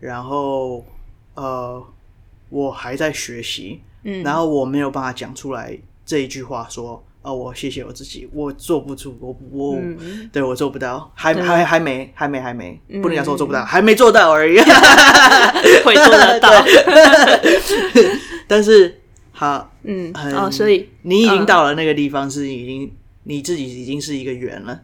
[0.00, 0.84] 然后
[1.34, 1.82] 呃，
[2.52, 14.58] 我还在学习，嗯，然后我没有办法讲出来这一句话说，说、呃、哦，我谢谢我自己，我做不出，我我，嗯、对我做不到，还还还没，还没，还没，不能讲说我做不到，嗯、还没做到而已，
[15.82, 16.50] 会做得到，
[18.46, 18.98] 但是。
[19.34, 22.90] 好，嗯，哦，所以你已经到了那个地方，是已经、嗯、
[23.24, 24.78] 你自己已经是一个圆了。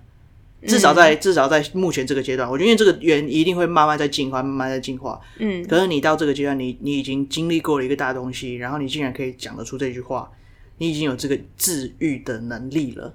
[0.66, 5.20] 至少在、嗯、至少在目前这个阶段，我觉得因为这个圆一定会慢慢在进化，慢慢在进化。
[5.38, 10.30] 嗯，可是你到这个阶段，你你已经经历过了一个大东西，然后你竟然可以讲得出这句话，
[10.78, 13.14] 你已经有这个治愈的能力了。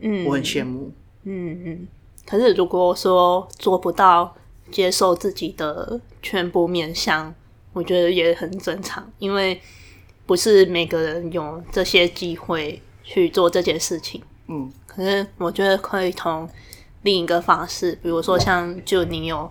[0.00, 0.92] 嗯，我很羡慕。
[1.24, 1.88] 嗯嗯，
[2.26, 4.34] 可是如果说做不到
[4.70, 7.34] 接受自己的全部面相，
[7.72, 9.60] 我觉得也很正常，因为。
[10.26, 16.46] 不是每个人有这些机会去做这件事情，嗯，可是我觉得可以从
[17.08, 19.50] 另一个方式，比如说像就你有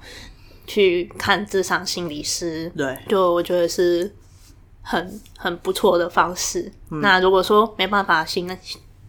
[0.67, 4.13] 去看智商心理师，对，就我觉得是
[4.83, 6.71] 很很不错的方式。
[6.91, 8.47] 嗯、那如果说没办法心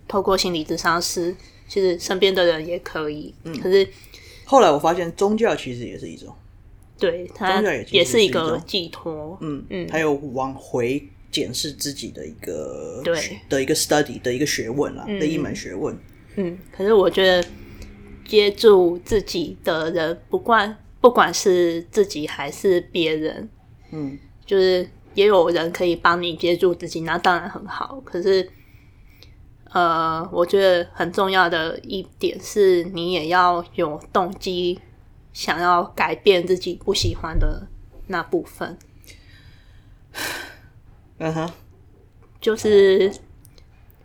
[0.07, 1.37] 透过心理智商师，
[1.69, 3.35] 其实身边的人也可以。
[3.45, 3.87] 嗯，可是
[4.47, 6.35] 后来我发现宗教其实也是一种，
[6.99, 9.37] 对，它也是一个寄托。
[9.43, 11.07] 嗯嗯，还有往回。
[11.31, 15.95] 检视自己的一个对的一个 study 的一个学问啦，嗯、的一门学问。
[16.37, 17.47] 嗯，可是我觉得
[18.29, 23.49] 接住自己的人，不管不管是自己还是别人，
[23.91, 27.99] 嗯，就是也有人可以帮你接住自己，那当然很好。
[28.05, 28.49] 可是，
[29.71, 34.79] 呃，我觉得很重要的一点是你也要有动机，
[35.33, 37.67] 想要改变自己不喜欢的
[38.09, 38.79] 那部分。
[41.19, 41.51] 嗯哼，
[42.41, 43.13] 就是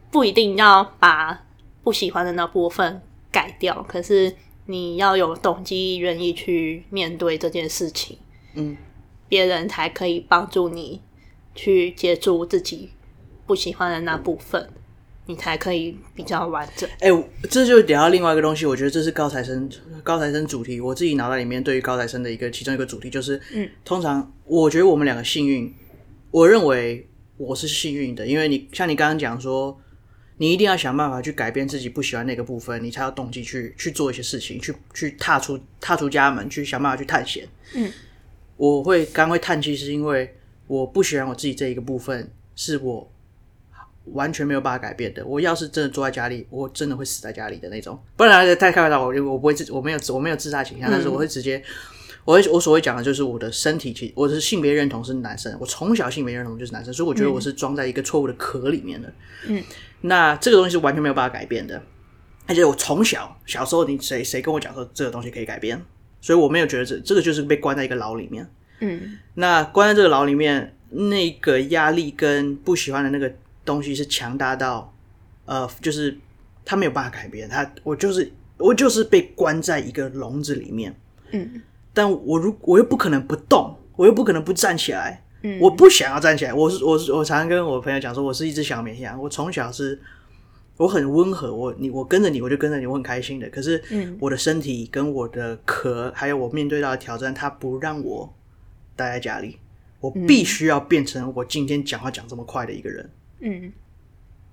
[0.10, 1.46] 不一定要把
[1.84, 3.02] 不喜欢的那部分
[3.34, 4.34] 改掉，可是
[4.68, 8.18] 你要有动机，愿意去面对这件事情，
[8.56, 8.78] 嗯，
[9.28, 11.02] 别人才可以帮助你
[11.54, 12.92] 去接住自己
[13.46, 14.70] 不喜欢的那部分，
[15.26, 16.90] 你才可以比较完整。
[17.00, 19.70] 哎、欸，这就聊到另外一个东西，我觉得这是高材生
[20.04, 20.80] 高材生主题。
[20.80, 25.74] 我自己脑袋里面对于高材生的一个其中一个主题就是，嗯，通常我觉得我们两个幸运。
[26.32, 27.08] 我认为
[27.38, 29.80] 我是幸运的，因为你像你刚刚讲说，
[30.38, 37.48] 你一定要想办法去改变自己不喜欢那个部分，你才有动机去去做一些事情，去去踏出踏出家门，去想办法去探险。
[37.76, 37.92] 嗯，
[38.58, 40.36] 我会刚会叹气，是因为
[40.68, 43.12] 我不喜欢我自己这一个部分，是我
[44.06, 45.26] 完全没有办法改变的。
[45.26, 47.98] 我要是真的坐在家里，我真的会死在家里的那种。
[48.18, 51.64] 不然太开玩笑，我我不会自我没有我没有自杀倾向，但是我会直接。
[52.26, 59.14] 我会我所谓讲的就是我的身体，其实我的性别认同是男生，我从小性别认同就是男生，所以我觉得我是装在一个错误的壳里面的。
[59.48, 59.62] 嗯，
[60.06, 61.82] 那这个东西是完全没有办法改变的，
[62.46, 65.82] 而且我从小小时候，你谁谁跟我讲说这个东西可以改变，
[66.20, 68.46] 所以我没有觉得这这个就是被关在一个牢里面。
[68.80, 73.34] 嗯，那关在这个牢里面，那个压力跟不喜欢的那个
[73.64, 74.94] 东西是强大到，
[75.46, 76.18] 呃，就是
[76.66, 80.94] 他没有办法改变，他我就是我就是被关在一个笼子里面。
[81.32, 81.62] 嗯。
[81.94, 85.23] 但我如我又不可能不动，我又不可能不站起来。
[85.44, 86.54] 嗯，我不想要站起来。
[86.54, 89.22] 我是我是我常常跟我朋友讲说，我是一只小绵羊。
[89.22, 90.02] 我从小是
[90.78, 93.48] 我很温和，我你我跟着你，我就跟着你，我很开心的。
[93.50, 93.82] 可是，
[94.20, 98.34] 我的身体跟我的壳，还有我面对到的挑战，它不让我
[98.96, 99.60] 待在家里。
[100.00, 103.10] 我必须要变成我今天讲话讲这么快的一个人。
[103.42, 103.72] 嗯。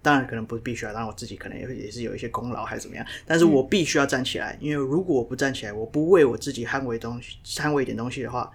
[0.02, 8.50] 当然可能不是必须要，当然我自己可能也也是有一些功劳还是怎么样，但是我必须要站起来，因为如果我不站起来，我不为我自己捍卫东西，捍卫一点东西的话，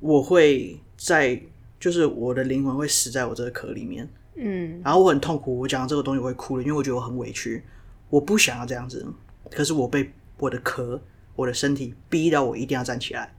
[0.00, 1.40] 我会在
[1.78, 7.64] 就是我的灵魂会死在我这个壳里面，嗯，然后我很痛苦，我讲这个东西我会哭了，因为我觉得我很委屈，
[8.10, 9.06] 我不想要这样子，
[9.50, 11.02] 可是我被我的壳、
[11.34, 13.34] 我的身体逼到我一定要站起来，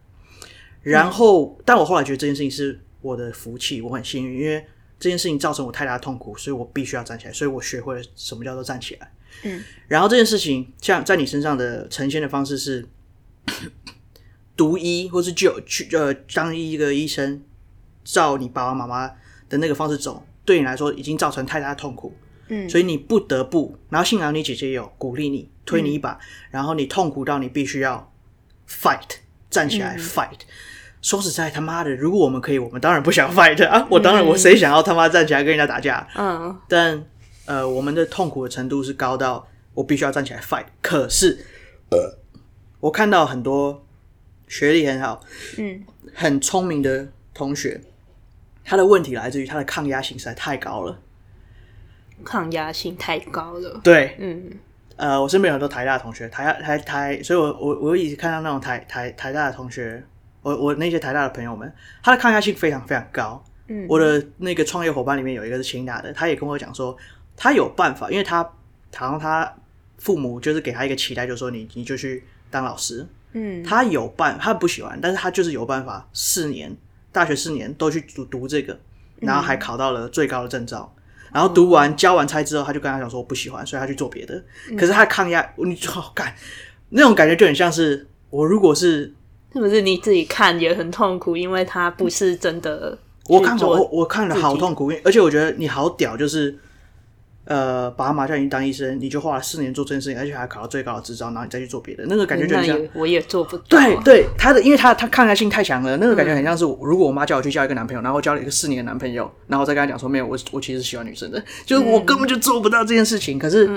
[0.82, 4.66] 然后，嗯，但我后来觉得这件事情是我的福气，我很幸运，因为。
[5.00, 7.34] 这件事情造成我太大的痛苦，所以我必须要站起来。
[7.34, 9.12] 所以我学会了什么叫做站起来。
[9.42, 12.88] 嗯，然后这件事情像在你身上的呈现的方式是
[14.56, 17.42] 读医，或是就去呃当一个医生，
[18.04, 19.08] 照你爸爸妈妈
[19.50, 22.16] 的那个方式走，对你来说已经造成太大的痛苦。
[22.48, 26.20] 嗯，所以你不得不，然后幸好你姐姐有鼓励你，推你一把，嗯，
[26.52, 28.12] 然后你痛苦到你必须要
[28.68, 29.00] fight
[29.50, 30.40] 站起来，嗯，fight。
[31.02, 33.88] 说实在，他妈的，如果我们可以，我们当然不想 fight 啊！
[33.90, 36.08] 我当然，我谁想要他妈站起来跟人家打架？
[36.16, 37.04] 嗯，但
[37.46, 40.66] 呃，我们的痛苦的程度是高到我必须要站起来 fight。
[40.80, 41.44] 可是，
[41.90, 42.20] 呃，
[42.80, 43.84] 我看到很多
[44.48, 45.22] 学历很好、
[45.58, 45.84] 嗯，
[46.14, 47.82] 很聪明的同学，
[48.72, 50.98] 他的问题来自于他的抗压性实在太高了。
[52.24, 53.82] 抗压性太高了。
[53.84, 54.50] 对，嗯，
[54.96, 60.02] 呃，我身边有很多台大的同学，台台台，所以我我我一直看到那种台台台大的同学。
[60.42, 61.70] 我我那些台大的朋友们，
[62.02, 63.44] 他的抗压性非常非常高。
[63.68, 66.96] 嗯，我的那个创业伙伴里面有一个是清大的，他也跟我讲说，
[67.36, 68.42] 他有办法，因为他
[68.96, 69.54] 好像他
[69.98, 73.06] 父母就是给他一个期待，就是说你你就去当老师。
[73.34, 76.74] 嗯，他有办，他不喜欢，但是他就是有办法，四年
[77.12, 78.78] 大学四年都去读读这个，
[79.20, 80.94] 然后还考到了最高的证照，
[81.34, 84.44] 然后读完交完差之后，他就跟他讲说我不喜欢，所以他去做别的。
[84.78, 86.34] 可是他抗压，你好干，
[86.90, 89.14] 那种感觉就很像是我如果是。
[89.54, 91.36] 是不是你自己看也很痛苦？
[91.36, 92.98] 因为他不是真的。
[93.28, 96.58] 我看过，我我看了好痛苦，而且我觉得你好屌，就是
[97.46, 102.78] 呃，爸妈叫你当医生，你就花了四年做这件事情，而且还考到最高的执照，然后你再去做别的，那个感觉就很像。
[102.80, 103.64] 嗯、我也做不到。
[103.68, 113.38] 对对，他的，因为他他抗压性太强了，那个感觉很像是，如果我妈叫我去交一个男朋友，然后交了一个四年的男朋友，然后再跟他讲说没有，我我其实喜欢女生的， 就是我根本就做不到这件事情。
[113.38, 113.70] 嗯、可是，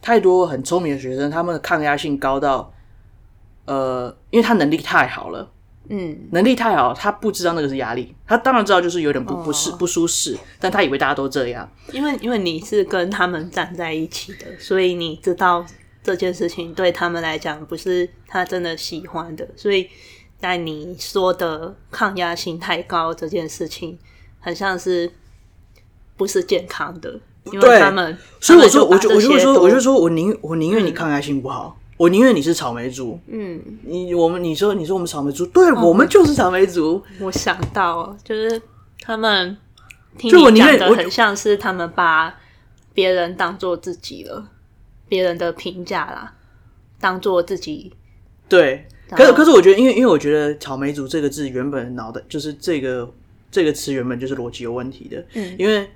[0.00, 2.72] 太多很聪明的学生，他们的抗压性高到。
[3.64, 5.48] 呃，因为他能力太好了，
[5.94, 15.62] 嗯，能力太好，他不知道那个是压力，他当然知道就是有点不不适不舒适，但他以为大家都这样，因为因为你是跟他们站在一起的，所以你知道
[16.02, 19.86] 这件事情对他们来讲不是他真的喜欢的，所以
[20.38, 23.98] 在你说的抗压性太高这件事情，
[24.40, 25.12] 很像是
[26.16, 27.20] 不是健康的。
[27.44, 33.18] 因为他们，所以我说，我就我就说，我就说我宁我宁愿你抗压性不好，嗯、我宁愿你是草莓族。
[33.26, 37.02] 嗯，你我们你说你说我们草莓族，对、哦、我们就是草莓族。
[37.20, 38.60] 我想到就是
[39.00, 39.56] 他们
[40.18, 42.34] 听你讲的很像是他们把
[42.92, 44.48] 别人当做自己了，
[45.08, 46.34] 别人的评价啦，
[47.00, 47.92] 当做自己。
[48.48, 53.12] 对，可是可是我觉得，因为因为我觉得草莓族这个字原本脑袋就是这个
[53.50, 55.24] 这个词原本就是逻辑有问题的。
[55.34, 55.88] 嗯，因为。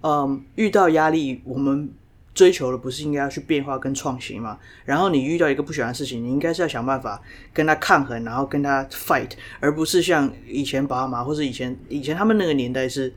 [0.00, 1.90] 嗯，遇到压力，我们
[2.38, 4.56] 追求的不是应该要去变化跟创新吗？
[4.84, 7.20] 然后你遇到一个不喜欢的事情，你应该是要想办法
[7.52, 13.12] 跟他抗衡，然后跟他 fight，而不是像以前爸妈或是以前以前他们那个年代是，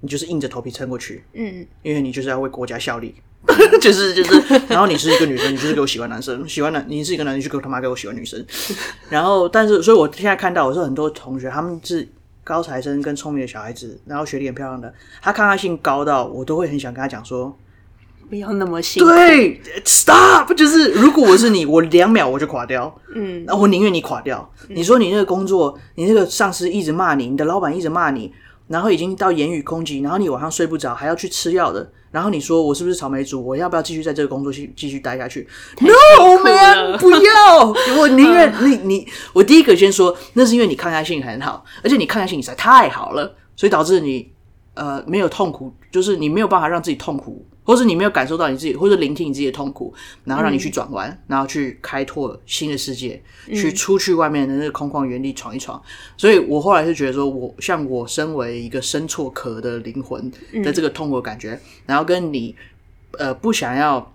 [0.00, 1.22] 你就是硬着头皮撑过去。
[1.34, 3.14] 嗯，因为你就是要为国家效力，
[3.80, 4.60] 就是就是。
[4.68, 8.44] 然后你是一个女生，你就是给我喜欢男生，喜欢男，你是一个男生，就给我他妈给我喜欢女生。
[9.08, 12.08] 然后，但是，所以我现在看到，我说很多同学他们是。
[12.46, 17.58] 高材生跟聪明的小孩子，然后学历很漂亮的，他抗压性高到我都会很想跟他讲说，
[18.34, 19.08] 不要那么辛苦。
[19.08, 22.92] 对，stop，就是如果我是你，我两秒我就垮掉。
[23.14, 24.50] 嗯，那我宁愿你垮掉。
[24.68, 24.74] 嗯。
[24.74, 28.32] 你说你那个工作，你那个上司一直骂你，你的老板一直骂你，
[28.66, 31.88] 然后已经到言语攻击，然后你晚上睡不着，还要去吃药的。
[32.10, 33.40] 然后你说我是不是草莓族？
[33.40, 35.46] 我要不要继续在这个工作继继续待下去
[35.78, 37.72] ？No man，不要！
[37.96, 44.33] 我宁愿 你你我第一个先说，那是因为你抗压性很好，而且你抗压性实在太好了，所以导致你
[44.74, 47.44] 呃没有痛苦，就是你没有办法让自己痛苦。
[47.66, 49.90] 或是你没有感受到你自己，或者聆听你自己的痛苦，
[50.24, 55.82] 然后让你去转弯，嗯、然后去开拓新的世界，嗯、去出去外面的那个空旷原地闯一闯。
[56.14, 60.30] 所以我后来是觉得说，我像我身为一个生错壳的灵魂
[60.62, 62.54] 的这个痛苦的感觉，嗯、然后跟你
[63.18, 64.13] 呃不想要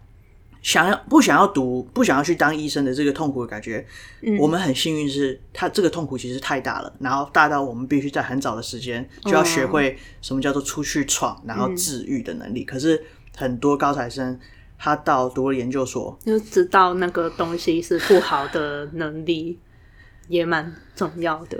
[0.61, 3.85] 想要不想要读不想要去当医生的这个痛苦的感觉，
[4.21, 12.63] 嗯、我们很幸运是他这个痛苦其实太大了，然后大到我们必须在很早的时间就要学会什么叫做出去闯，然后治愈的能力。
[12.63, 13.01] 嗯、可是。
[13.37, 14.37] 很多高材生，
[14.77, 19.57] 他到读了研究所，就知道那个东西是不好的能力，
[20.27, 21.57] 也蛮重要的。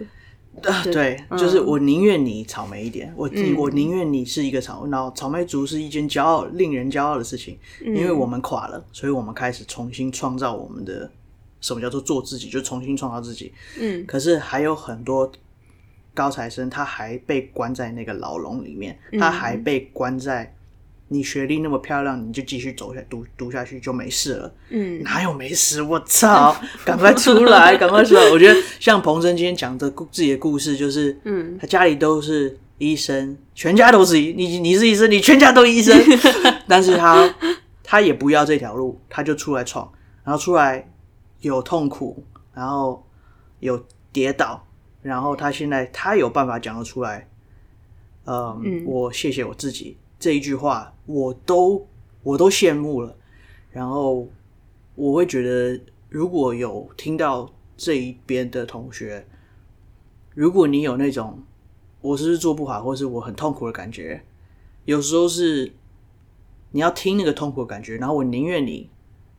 [0.64, 11.10] 啊、对，嗯、就是我宁愿你草莓一点，我、嗯、我宁愿你是一个草，然后草莓族是一件骄傲、令人骄傲的事情，嗯、因为我们垮了，所以我们开始重新创造我们的
[11.62, 13.54] 什么叫做做自己，就重新创造自己。
[13.80, 15.32] 嗯，可是还有很多
[16.14, 20.56] 高材生，他还被关在那个牢笼里面，他还被关在。
[21.12, 24.54] 你学历那么漂亮，你就继续走下读读下去就没事了。
[24.70, 25.82] 嗯，哪有没事？
[25.82, 26.56] 我操！
[26.86, 28.30] 赶快出来， 赶快出来！
[28.30, 36.00] 我觉得像彭真今天讲的故自己的故事，就是，嗯，他家里都是医生，全家都是医，你你是医生，你全家都医生，
[36.68, 37.36] 但是他
[37.84, 39.92] 他也不要这条路，他就出来闯，
[40.24, 40.88] 然后出来
[41.42, 43.04] 有痛苦，然后
[43.60, 44.64] 有跌倒，
[45.02, 47.28] 然后他现在他有办法讲得出来。
[48.26, 49.98] 呃、嗯，我谢谢我自己。
[50.20, 51.88] 这一句话，我都
[52.22, 53.16] 我都羡慕了。
[53.72, 54.28] 然后
[54.94, 59.26] 我会觉得，如果有听到这一边的同学，
[60.36, 61.42] 如果你有那种
[62.02, 64.24] 我是不是做不好，或是我很痛苦的感觉，
[64.86, 65.74] 有时候是
[66.72, 67.98] 你要听那个痛苦的感觉。
[67.98, 68.90] 然后我宁愿你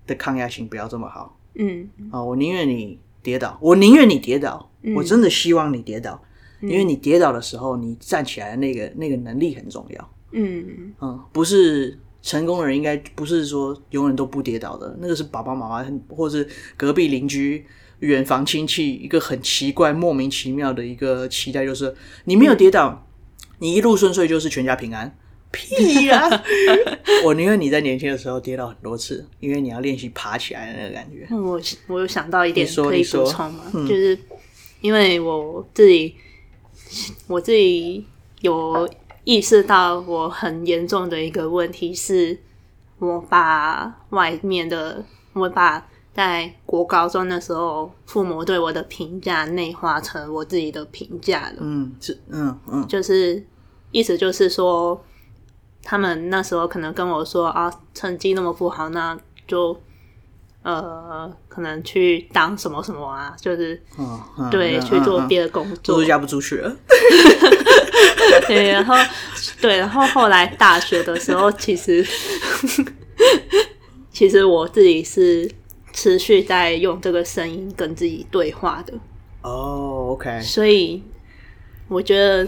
[0.07, 6.21] 的抗压性不要这么好，嗯啊，我宁愿你跌倒，我宁愿你跌倒，嗯、我真的希望你跌倒，
[6.61, 10.11] 嗯、因为你跌倒的时候，你站起来的那个那个能力很重要。
[10.33, 14.97] 嗯嗯，不是成功的人，应该不是说永远都不跌倒的。
[15.01, 17.65] 那个是爸爸妈妈，或是隔壁邻居、
[18.01, 23.07] 远房亲戚一个很奇怪、莫名其妙的一个期待，就是你没有跌倒，
[23.59, 25.17] 你一路顺遂就是全家平安。
[25.53, 26.29] 屁呀！
[27.25, 31.27] 我宁愿你在年轻的时候跌倒很多次，因为你要练习爬起来的那个感觉。
[31.35, 33.65] 我我有想到一点可以补充吗？
[33.73, 34.17] 就是
[34.81, 36.15] 因为我自己，
[37.27, 38.07] 我自己
[38.43, 38.89] 有。
[39.25, 42.39] 意识到我很严重的一个问题是，
[42.99, 51.57] 我把外面的，我把在国高中的时候父母对我的评价内化成我自己的评价了。
[51.61, 53.43] 嗯，是，嗯嗯，就是
[53.93, 55.01] 意思就是说，
[55.83, 59.17] 他们那时候可能跟我说啊，成绩那么不好，那
[59.47, 59.79] 就
[60.63, 63.81] 呃，可能去当什么什么啊，就是，
[64.51, 66.77] 对，嗯、去做别的工作，都嫁不出去了。
[68.47, 68.95] 对，然后
[69.61, 72.07] 对，然后后来大学的时候，其实
[74.11, 75.51] 其实我自己是
[75.93, 78.95] 持续在用这个声音跟自己对话的。
[79.43, 80.41] 哦、oh，OK。
[80.43, 81.03] 所以
[81.89, 82.47] 我觉得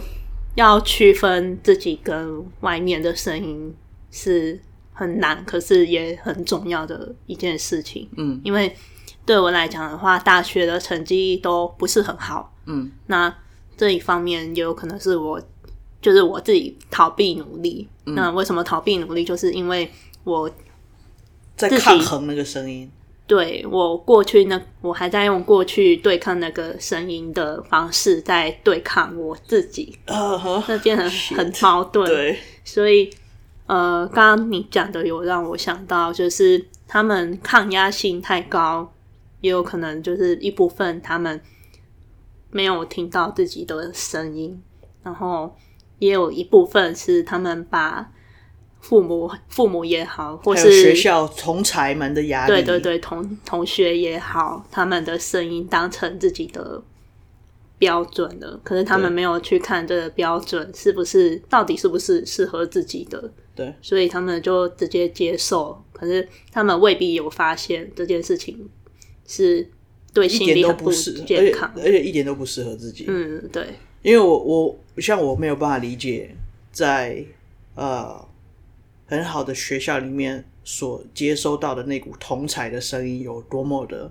[0.54, 3.74] 要区分自己跟外面的声音
[4.10, 4.60] 是
[4.92, 8.08] 很难，可是也很重要的一件事情。
[8.16, 8.76] 嗯，因为
[9.24, 12.54] 对我来讲的话，大学的成绩都不是很好。
[12.66, 13.34] 嗯，那
[13.76, 15.40] 这一方面也有可能是我。
[16.00, 17.88] 就是我自己逃避努力。
[18.06, 19.24] 嗯、那为什么逃避努力？
[19.24, 19.88] 就是因为
[20.24, 20.50] 我
[21.56, 22.90] 在抗衡那个声音。
[23.24, 32.04] 对，我过去那，我还在用过去对抗那个声音的方式在对抗我自己， 那、uh-huh, 变得很矛盾。
[32.04, 33.08] 对，所以
[33.66, 38.92] 呃，刚刚你讲的有让我想到，就是他们抗压性太高，
[39.40, 41.40] 也有可能就是一部分他们
[42.52, 44.62] 没有听到自己的声音，
[45.02, 45.56] 然后
[45.98, 48.12] 也有一部分是他们把。
[48.82, 56.82] 父母、父母也好，或是学校同才们的压力，对对对，同同学也好，他们的声音当成自己的
[57.78, 58.60] 标准了。
[58.64, 65.80] 可是他们没有去看这个标准是不是到底是不是适合自己的，对，所以他们就直接接受。
[65.92, 68.68] 可是他们未必有发现这件事情
[69.28, 69.70] 是
[70.12, 73.06] 对心理很不健康，而且，一点都不适合自己。
[73.08, 73.66] 嗯，对，
[74.02, 76.34] 因为我我像我没有办法理解
[76.70, 77.24] 在
[77.74, 78.28] 呃。
[79.04, 84.10] 很好的学校里面所接收到的那股同才的声音有多么的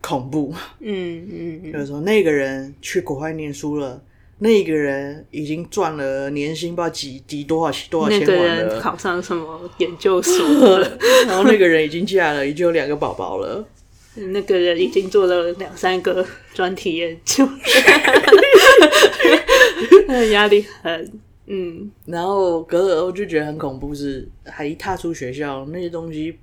[0.00, 0.54] 恐怖。
[0.78, 4.00] 嗯嗯，嗯，就是说那个人去国外念书了，
[4.38, 10.46] 那个人已经赚了年薪不知道几几多少多少千万了，那个人考上什么研究所
[10.78, 13.66] 了，然后那个人已经嫁了，已经有两个宝宝了，
[14.14, 17.48] 那个人已经做了两三个专题研究，
[20.32, 21.12] 压力很。
[21.46, 26.38] 嗯，然后隔了我就觉得很恐怖，是还一踏出学校，那些东西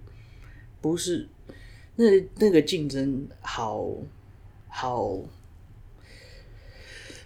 [0.81, 1.25] 不是
[1.95, 2.05] 那
[2.37, 3.87] 那个竞争好
[4.67, 5.17] 好，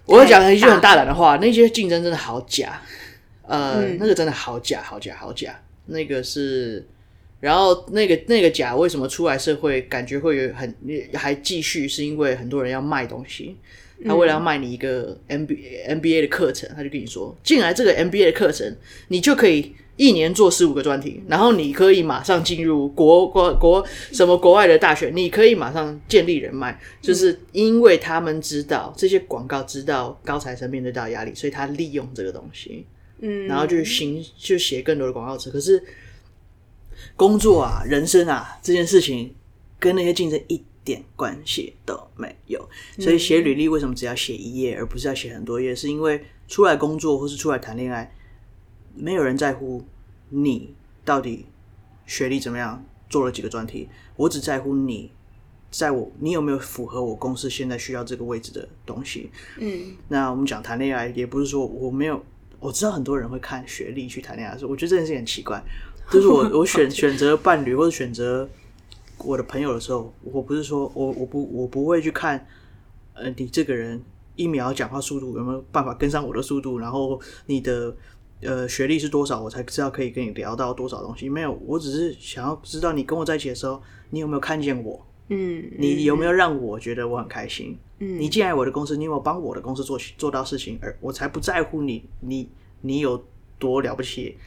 [0.06, 2.80] 我要讲一句很大胆的话，那些竞争真的好假，
[3.42, 6.88] 呃、嗯，那个真的好假，好假，好假，那个是，
[7.44, 10.74] 然后那个那个假为什么出来社会感觉会有很
[11.14, 13.58] 还继续，是因为很多人要卖东西。
[14.06, 18.74] 他为了要卖你一个 MBA MBA 的课程，他就跟你说，进来这个 MBA 的课程，
[19.10, 32.86] 你就可以一年做十五个专题，然后你可以马上进入国国国什么国外的大学，你可以马上建立人脉，就是因为他们知道这些广告知道高材生面对到压力，所以他利用这个东西，
[33.20, 35.50] 嗯，然后就行就写更多的广告词。
[35.50, 35.82] 可是
[37.16, 39.34] 工作啊，人生啊，这件事情
[39.80, 45.74] 跟那些竞争一点关系都没有，所以写履历为什么只要写一页，而不是要写很多页？
[45.76, 48.14] 是因为出来工作或是出来谈恋爱，
[48.94, 49.86] 没有人在乎
[50.30, 50.74] 你
[51.06, 51.46] 到底
[52.06, 53.88] 学历怎么样，做了几个专题。
[54.18, 55.10] 我只在乎你，
[55.72, 59.32] 在我你有没有符合我公司现在需要这个位置的东西。
[59.58, 62.22] 嗯，那我们讲谈恋爱，也不是说我没有，
[62.60, 65.64] 我知道很多人会看学历去谈恋爱，所以我觉得这件事情很奇怪。
[66.14, 68.48] 就是我 我选选择伴侣或者选择。
[69.20, 72.46] 我的朋友的时候，我不是说我我不我不会去看，
[73.14, 74.02] 呃，你这个人
[74.36, 77.96] 一秒讲话速度有没有办法跟上我的速度，然后你的
[78.42, 81.30] 呃学历是多少，我才知道可以跟你聊到多少东西。
[81.30, 85.06] 没有，我只是想要知道你跟我在一起的时候，你有没有看见我？
[85.30, 87.78] 嗯，你有没有让我觉得我很开心？
[88.00, 90.78] 嗯，你进来我的公司，你有没有帮我的公司做做到事情？
[90.82, 92.50] 而我才不在乎你你
[92.82, 93.24] 你有
[93.58, 94.38] 多了不起。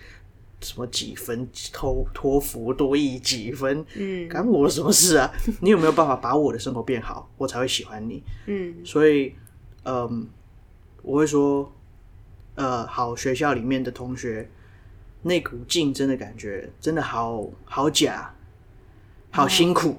[0.62, 3.84] 什么几分托托福多益几分？
[3.94, 5.30] 嗯，干我什么事啊？
[5.61, 8.22] 你有没有办法把我的生活变好，我才会喜欢你？
[8.46, 9.34] 嗯，所以，
[9.84, 10.26] 嗯，
[11.02, 11.70] 我会说，
[12.54, 14.48] 呃，好学校里面的同学，
[15.22, 18.34] 那股竞争的感觉真的好好假，
[19.30, 19.98] 好辛苦。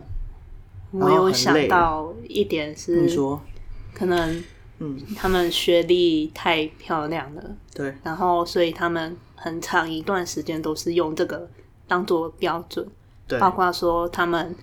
[0.91, 3.39] 哦、我有想到一点是，你说，
[3.93, 4.43] 可能，
[4.79, 9.15] 嗯，他们学历太漂亮了，对，然后所以他们。
[9.39, 11.47] 很长一段时间都是用这个
[11.87, 12.85] 当做标准，
[13.27, 14.53] 对，包括说他们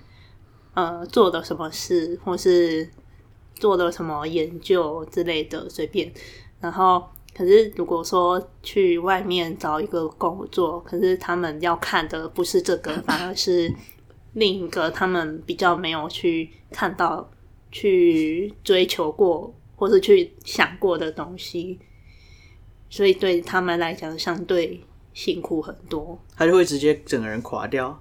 [0.75, 2.87] 呃做的什么事，或是
[3.55, 6.13] 做的什么研究之类的，随便。
[6.61, 7.03] 然后，
[7.35, 13.73] 可是如果说去外面找一个工作，可是他们要看的不是这个，反而是
[14.33, 17.31] 另一个他们比较没有去看到、
[17.71, 21.79] 去追求过，或是去想过的东西。
[22.95, 24.81] 所以对他们来讲，相对
[25.13, 26.17] 辛苦很多。
[26.37, 28.01] 他就会直接整个人垮掉。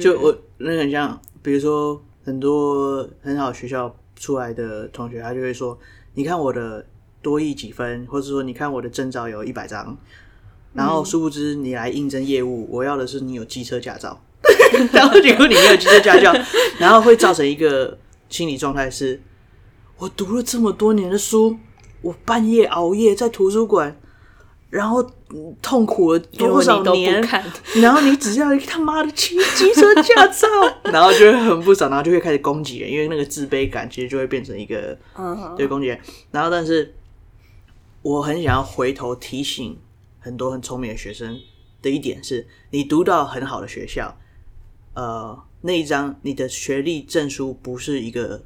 [0.00, 5.78] 就我那个很像，比如说很多很好学校出来的同学，他就会说
[6.14, 6.84] ：“你看我的
[7.22, 9.96] 多益几分，或者说你看我的证照有一百张。”
[10.74, 14.20] 然后殊不知你来应征业务，我要的是你有机车驾照。
[14.92, 16.34] 然后结果你没有机车驾照，
[16.80, 17.96] 然后会造成一个
[18.28, 19.22] 心理状态是：
[19.98, 21.56] 我读了这么多年的书，
[22.02, 23.96] 我半夜熬夜在图书馆。
[24.74, 25.00] 然后
[25.62, 27.22] 痛苦了多少年？
[27.76, 30.48] 然后你只要一个他妈的骑机车驾照，
[30.90, 34.98] 然后就会很不爽，然后就会开始攻击人，因为那个自卑感其实就会变成一个
[35.56, 36.00] 对攻击人。
[36.32, 36.92] 然后但是
[38.02, 39.78] 我很想要回头提醒
[40.18, 41.38] 很多很聪明的学生
[41.80, 44.12] 的一点是，你读到很好的学校，
[44.94, 48.42] 呃，那一张你的学历证书不是一个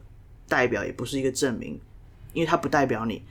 [0.47, 1.81] 代表，也不是一个证明，
[2.35, 3.23] 因为它不代表你。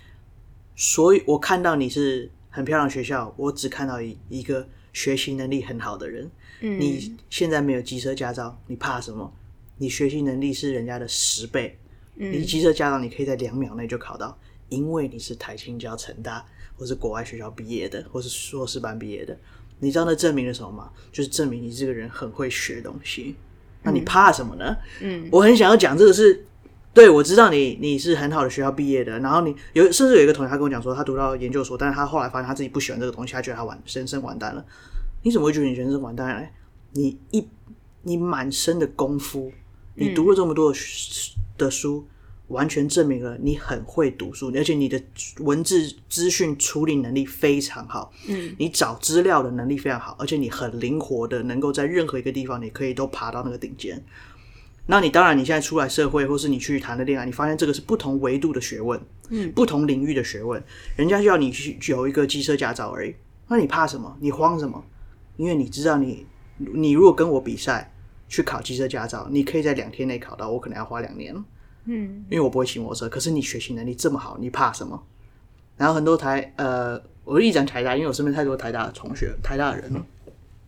[0.75, 6.27] 所以我看到你是很漂亮的学校，我只看到一一个学习能力很好的人。
[6.61, 9.31] 嗯，你现在没有机车驾照，你怕什么？
[9.77, 11.77] 你学习能力是人家的十倍。
[12.15, 14.35] 嗯，你机车驾照你可以在两秒内就考到。
[14.69, 16.43] 因为你是台青交成大，
[16.75, 19.37] 或是国外学校毕业的，或是硕士班毕业的，
[19.77, 20.91] 你知道那证明了什么吗？
[21.11, 23.35] 就是证明你这个人很会学东西。
[23.83, 24.75] 那你怕什么呢？
[24.99, 26.43] 嗯，我很想要讲这个是，
[26.97, 34.65] 对，我知道你你是很好的学校毕业的，然后你有甚至有一个同学他跟我讲说，他读到研究所，但是他后来发现他自己不喜欢这个东西，他觉得他完人生完蛋了。
[35.21, 36.47] 你怎么会觉得你人生完蛋了？
[36.93, 37.47] 你一
[38.01, 39.51] 你满身的功夫，
[39.93, 40.79] 你读了这么多的
[41.55, 42.07] 的书。
[42.47, 44.97] 完全证明了你很会读书，而且你的
[45.39, 48.09] 文字资讯处理能力非常好。
[48.25, 54.01] 嗯，你找资料的能力非常好，而且你很灵活的，能够在任何一个地方，你可以都爬到那个顶尖。
[54.89, 58.99] 那你当然，你现在出来社会，或是你去谈的恋爱，你发现这个是不同维度的学问，
[59.29, 60.63] 嗯，不同领域的学问。
[60.95, 63.13] 人家就要你去有一个机车驾照而已，
[63.49, 64.17] 那你怕什么？
[64.21, 64.81] 你慌什么？
[65.35, 66.25] 因为你知道你，
[66.57, 67.93] 你你如果跟我比赛
[68.29, 71.35] 去考机车驾照，你可以在两天内考到，我可能要花两年。
[71.83, 75.03] 嗯，因为我不会骑摩托车，可是你学习能力这么好，你怕什么？
[75.75, 80.05] 然后很多台呃，我一讲台大，因为我身边太多台大的同学，台大的人了。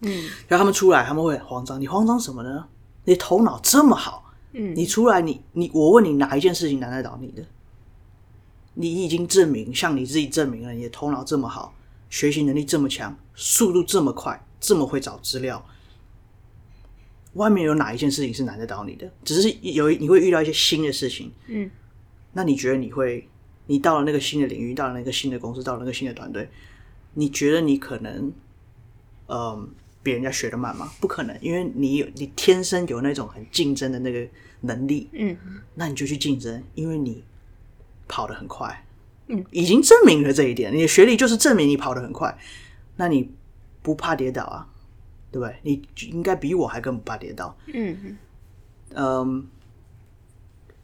[0.02, 0.12] 嗯，
[0.48, 1.80] 然后他们出来，他们会很慌张。
[1.80, 2.66] 你慌张什么呢？
[3.10, 7.44] 你头脑这么好，嗯，你出来，你你我问你哪一件事情难得倒你的？
[8.76, 11.74] 你已经证明，向你自己证明了，你的头脑这么好，
[12.12, 15.66] 学习能力这么强，速度这么快，这么会找资料。
[17.34, 19.12] 外面有哪一件事情是难得倒你的？
[19.24, 21.72] 只是有你会遇到一些新的事情，嗯，
[22.34, 23.28] 那你觉得你会，
[23.66, 26.48] 你到了那个新的领域，到了那个新的公司，到了那个新的团队，
[27.16, 28.32] 你觉得你可能，
[29.28, 29.68] 嗯，
[30.02, 30.92] 比人家学的慢吗？
[31.02, 34.28] 不可能，因为你有你天生有那种很竞争的那个
[34.62, 35.38] 能力，嗯，
[35.76, 37.24] 那你就去竞争，因为你
[38.08, 38.86] 跑得很快，
[39.28, 42.38] 嗯，已经证明了这一点，你的学历就是证明你跑得很快，
[42.96, 43.32] 那你
[43.82, 44.68] 不怕跌倒啊？
[45.32, 45.56] 对不对？
[45.62, 45.82] 你
[46.12, 47.56] 应该比我还更不怕跌倒。
[47.68, 48.18] 嗯
[48.96, 49.48] 嗯，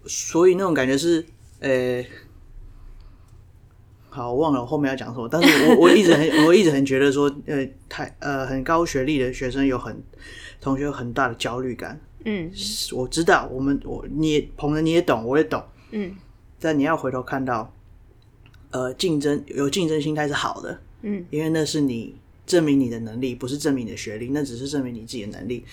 [0.05, 1.25] 所以那种感觉是，
[1.61, 2.03] 呃，
[4.15, 5.27] 好，我忘了我后面要讲什么。
[5.29, 10.01] 但是我我一直很我一直很觉得说，呃，太呃很高学历的学生有很
[10.61, 11.99] 同学有很大的焦虑感。
[12.23, 12.49] 嗯，
[12.93, 15.61] 我知道，我们我你也鹏人你也懂，我也懂。
[15.91, 16.15] 嗯，
[16.59, 17.73] 但你要回头看到，
[18.71, 20.79] 呃，竞争有竞争心态是好的。
[21.01, 22.15] 嗯，因为那是你。
[22.47, 25.65] 证明你的能力，不是证明你的学历，那只是证明你自己的能力。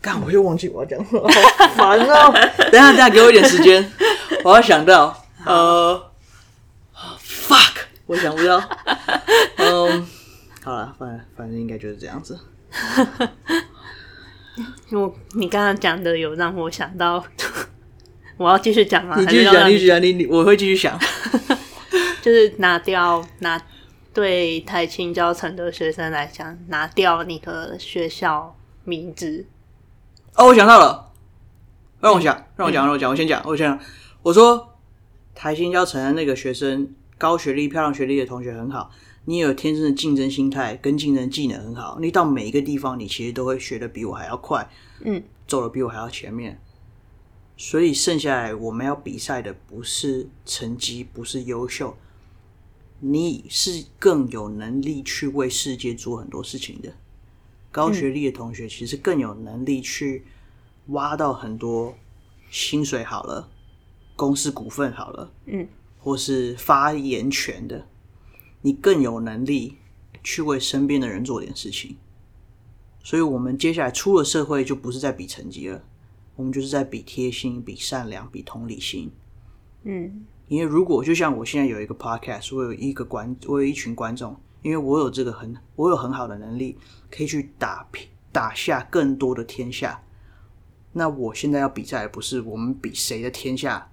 [0.00, 2.32] 干，我又忘记我要讲什么，好烦哦！
[2.72, 3.92] 等下，等下，给我一点时间，
[4.42, 5.14] 我要想到。
[5.44, 6.09] 呃
[8.10, 8.60] 我想不到。
[9.56, 10.04] 嗯，
[10.64, 12.36] 好了，反正反正应该就是这样子。
[14.90, 17.24] 我你刚刚讲的有让我想到，
[18.36, 19.14] 我要继续讲吗？
[19.16, 20.98] 你继续讲，你继续讲，你你我会继续想，
[22.20, 23.62] 就是拿掉拿。
[24.12, 29.46] 对台青教成的学生来讲，拿掉你的学校名字。
[30.34, 31.12] 哦，我想到了，
[32.00, 33.78] 让我想，让我讲，让我讲，我先讲，我先讲。
[34.22, 34.76] 我说
[35.32, 38.90] 台清交成的那个学生，高学历、漂亮学历的同学很好，
[39.26, 44.66] 你有天生的竞争心态跟竞争技能很好，你到每一个地方，你其实都会学的比我还要快，
[45.04, 46.58] 嗯，走的比我还要前面。
[47.58, 51.94] 所以剩下来我们要比赛的不是成绩，不是优秀。
[53.00, 56.90] 你是更有能力去为世界做很多事情的。
[57.70, 60.24] 高学历的同学其实更有能力去
[60.86, 61.94] 挖到很多
[62.50, 63.46] 薪水好了，
[64.16, 65.68] 公司股份好了，嗯，
[66.00, 67.86] 或是发言权的，
[68.62, 69.76] 你更有能力
[70.24, 71.96] 去为身边的人做点事情。
[73.02, 75.84] 所以，我们接下来出了社会，就不是在比成绩了，
[76.36, 79.10] 我们就是在比贴心、比善良、比同理心。
[79.84, 80.26] 嗯。
[80.48, 86.76] 因为如果就像我现在有一个 podcast，我有一个观，我有一群观众，因为我有这个很，我有很好的能力，
[87.08, 87.88] 可以去打
[88.32, 90.02] 打下更多的天下。
[90.92, 93.89] 那我现在要比赛，不是我们比谁的天下大，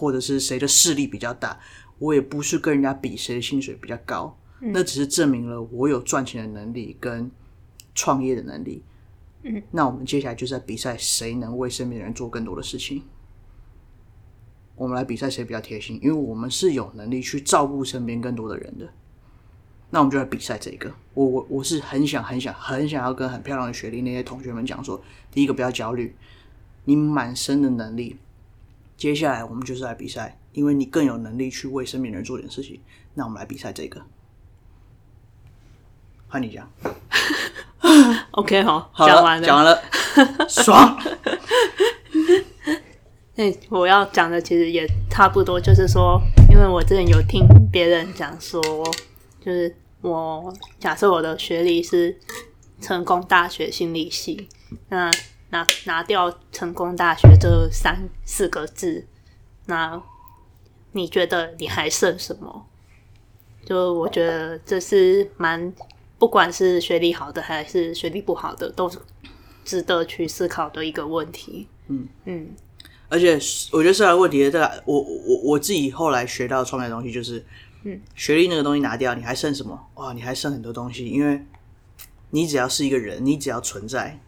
[0.00, 1.60] 或者是谁的势力比较大，
[1.98, 7.30] 我也不是跟人家比谁的薪水比较高，嗯，那只是证明了我有赚钱的能力跟
[7.94, 8.82] 创业的能力。
[9.42, 13.02] 嗯，那我们接下来就是在比赛，谁能为身边的人做更多的事情。
[14.76, 18.88] 我们来比赛谁比较贴心，因为我们是有能力去照顾身边更多的人的。
[19.90, 20.90] 那我们就来比赛这个。
[21.12, 26.14] 我我我是很想很想很想要跟很漂亮的学历那些同学们讲说，第一个不要焦虑，
[26.86, 28.16] 你满身的能力。
[29.00, 32.78] 接下来我们就是来比赛，因为你更有能力去为身边的人做点事情。
[33.14, 34.02] 那我们来比赛这个，
[36.28, 36.70] 换你讲。
[38.32, 39.82] OK，好，好，讲完了，讲完了，
[40.46, 41.02] 爽。
[43.36, 46.20] 那我要讲的其实也差不多，就是说，
[46.50, 48.62] 因为我之前有听别人讲说，
[49.42, 52.14] 就是我假设我的学历是
[52.82, 54.46] 成功大学心理系，
[54.90, 55.10] 那
[55.50, 59.06] 拿拿掉成功大学这三四个字，
[59.66, 60.00] 那
[60.92, 62.66] 你觉得你还剩什么？
[63.64, 65.72] 就我觉得这是蛮，
[66.18, 68.98] 不管是学历好的还是学历不好的，都是
[69.64, 71.68] 值得去思考的一个问题。
[71.88, 72.48] 嗯嗯。
[73.08, 73.32] 而且
[73.72, 77.44] 我觉得这个问题的这个，我我我自己后来学到创业的东西就是，
[77.82, 79.88] 嗯，学历那个东西拿掉，你还剩什么？
[79.94, 81.44] 哇，你还剩很多东西，因为
[82.30, 84.20] 你只要是一个人，你只要存在，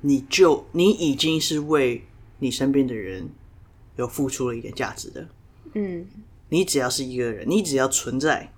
[0.00, 2.04] 你就你已经是为
[2.38, 3.28] 你身边的人
[3.96, 5.28] 有付出了一点价值的。
[5.74, 6.06] 嗯，
[6.48, 8.52] 你只要是一个人，你只要存在，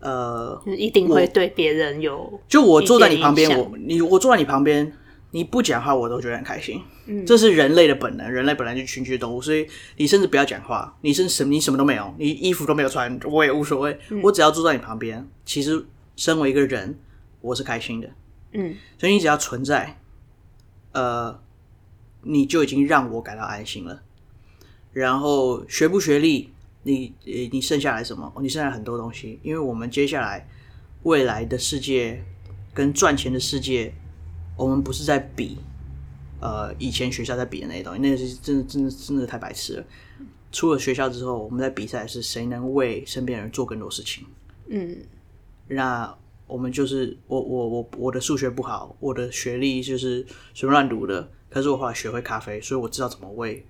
[0.00, 2.40] 呃，一定会对别人有。
[2.48, 4.92] 就我坐在你旁边，我你我坐在你旁边。
[5.32, 6.82] 你不讲话，我都觉得很开心。
[7.06, 9.64] 嗯，这是人类的本能，人类本来就群居动物，所以
[9.96, 13.96] 你甚至不要讲话，你甚至什么你什么都没有，你衣服都没有穿，我也无所谓。
[14.08, 15.86] 嗯，我只要坐在你旁边，其实
[16.16, 16.98] 身为一个人，
[17.40, 18.10] 我是开心的。
[18.54, 19.99] 嗯，所以你只要存在，
[20.92, 21.40] 呃，
[22.22, 24.02] 你就已经让我感到安心了。
[24.92, 26.50] 然后学不学历，
[26.82, 27.12] 你
[27.52, 28.32] 你剩下来什么？
[28.40, 30.48] 你剩下来很多东西，因为我们接下来
[31.04, 32.24] 未来的世界
[32.74, 33.94] 跟赚钱的世界。
[34.56, 35.56] 我们不是在比，
[36.38, 39.84] 呃，以前学校在比的那些东西，那个是真的，真的，真的太白痴了。
[40.52, 44.26] 出了学校之后，我们在比赛是谁能为身边人做更多事情。
[44.68, 44.98] 嗯，
[45.68, 46.14] 那
[46.50, 51.30] 我们就是我，我，我，我的数学不好，我的学历就是随便乱读的。
[51.48, 53.64] 可是我后来学会咖啡，所以我知道怎么喂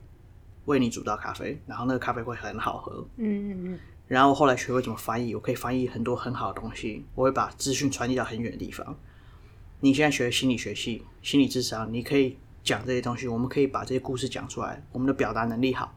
[0.65, 3.07] 为你煮到咖啡，然后那个咖啡会很好喝。
[3.17, 3.79] 嗯嗯嗯。
[4.07, 8.99] 然后后来学会怎么翻译，我可以翻译很多很好的东西，我会把资讯传递到很远的地方。
[9.81, 14.85] 你现在学心理学系、心理智商，你可以讲这些东西，我们可以把这些故事讲出来。
[14.93, 15.97] 我们的表达能力好，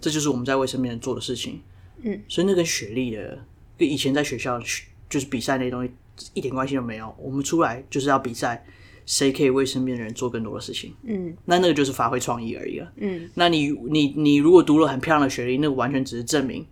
[0.00, 1.60] 这就是我们在为身边人做的事情。
[2.02, 3.38] 嗯，所以那跟学历的，
[3.76, 4.60] 跟以前在学校
[5.08, 5.90] 就是比赛那些东西
[6.34, 7.14] 一点关系都没有。
[7.18, 8.64] 我们出来就是要比赛，
[9.04, 10.94] 谁可以为身边的人做更多的事情。
[11.04, 12.92] 嗯，那那个就是发挥创意而已了。
[12.96, 16.66] 嗯，那你你你如果读了很漂亮的学历，那个完全只是证明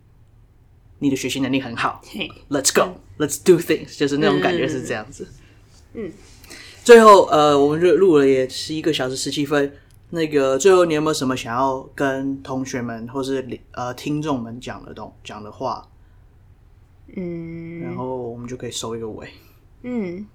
[0.99, 2.01] 你的学习能力很好。
[2.07, 5.29] 嘿，Let's go，嗯，Let's do things，就是那种感觉是这样子。
[5.95, 6.11] 嗯。
[6.83, 9.73] 最后，呃，我们就录了也是一个小时十七分。
[10.11, 15.89] 那个，最后你有没有什么想要跟同学们或是呃听众们讲的东讲的话？
[17.17, 19.29] 嗯，然后我们就可以收一个尾。
[19.83, 20.27] 嗯，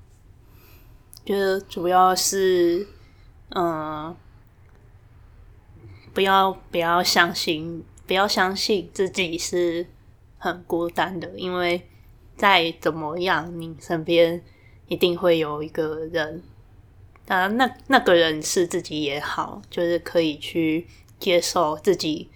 [1.25, 2.87] 觉得主要是，
[3.49, 4.17] 嗯、呃，
[6.13, 9.87] 不要不要相信，不要相信自己是
[10.37, 11.87] 很孤单的，因为
[12.35, 14.43] 再怎么样，你身边。
[14.89, 16.41] 一定会有一个人，
[17.27, 20.87] 啊，那那个人是自己也好，就是可以去
[21.19, 22.27] 接受自己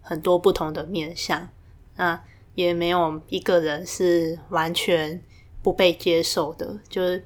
[0.00, 1.48] 很多不同的面相。
[1.94, 2.20] 那
[2.54, 5.22] 也没有一个人是完全
[5.62, 7.24] 不被接受的，就是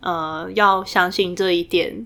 [0.00, 2.04] 呃，要相信这一点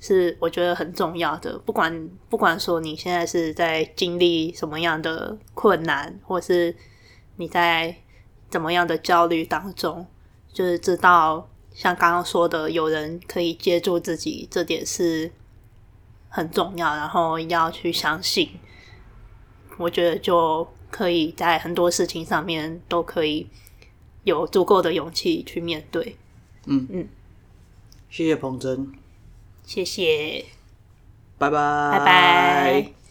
[0.00, 1.58] 是我觉得很重要的。
[1.58, 6.74] 不管不管说你现在是在经历什么样的困难，或是
[7.36, 7.96] 你在
[8.48, 10.06] 怎么样的焦虑当中。
[10.52, 15.30] 就是知道，像刚刚说的，有人可以接住自己，这点是
[16.30, 16.96] 很重要。
[16.96, 18.48] 然后要去相信，
[19.76, 20.66] 我觉得就
[20.96, 23.46] 可以在很多事情上面都可以
[24.24, 26.16] 有足够的勇气去面对。
[26.64, 26.86] 嗯。
[26.90, 27.08] 嗯，
[28.08, 28.90] 谢谢彭真，
[29.66, 30.46] 谢谢，
[31.36, 33.05] 拜拜，拜拜。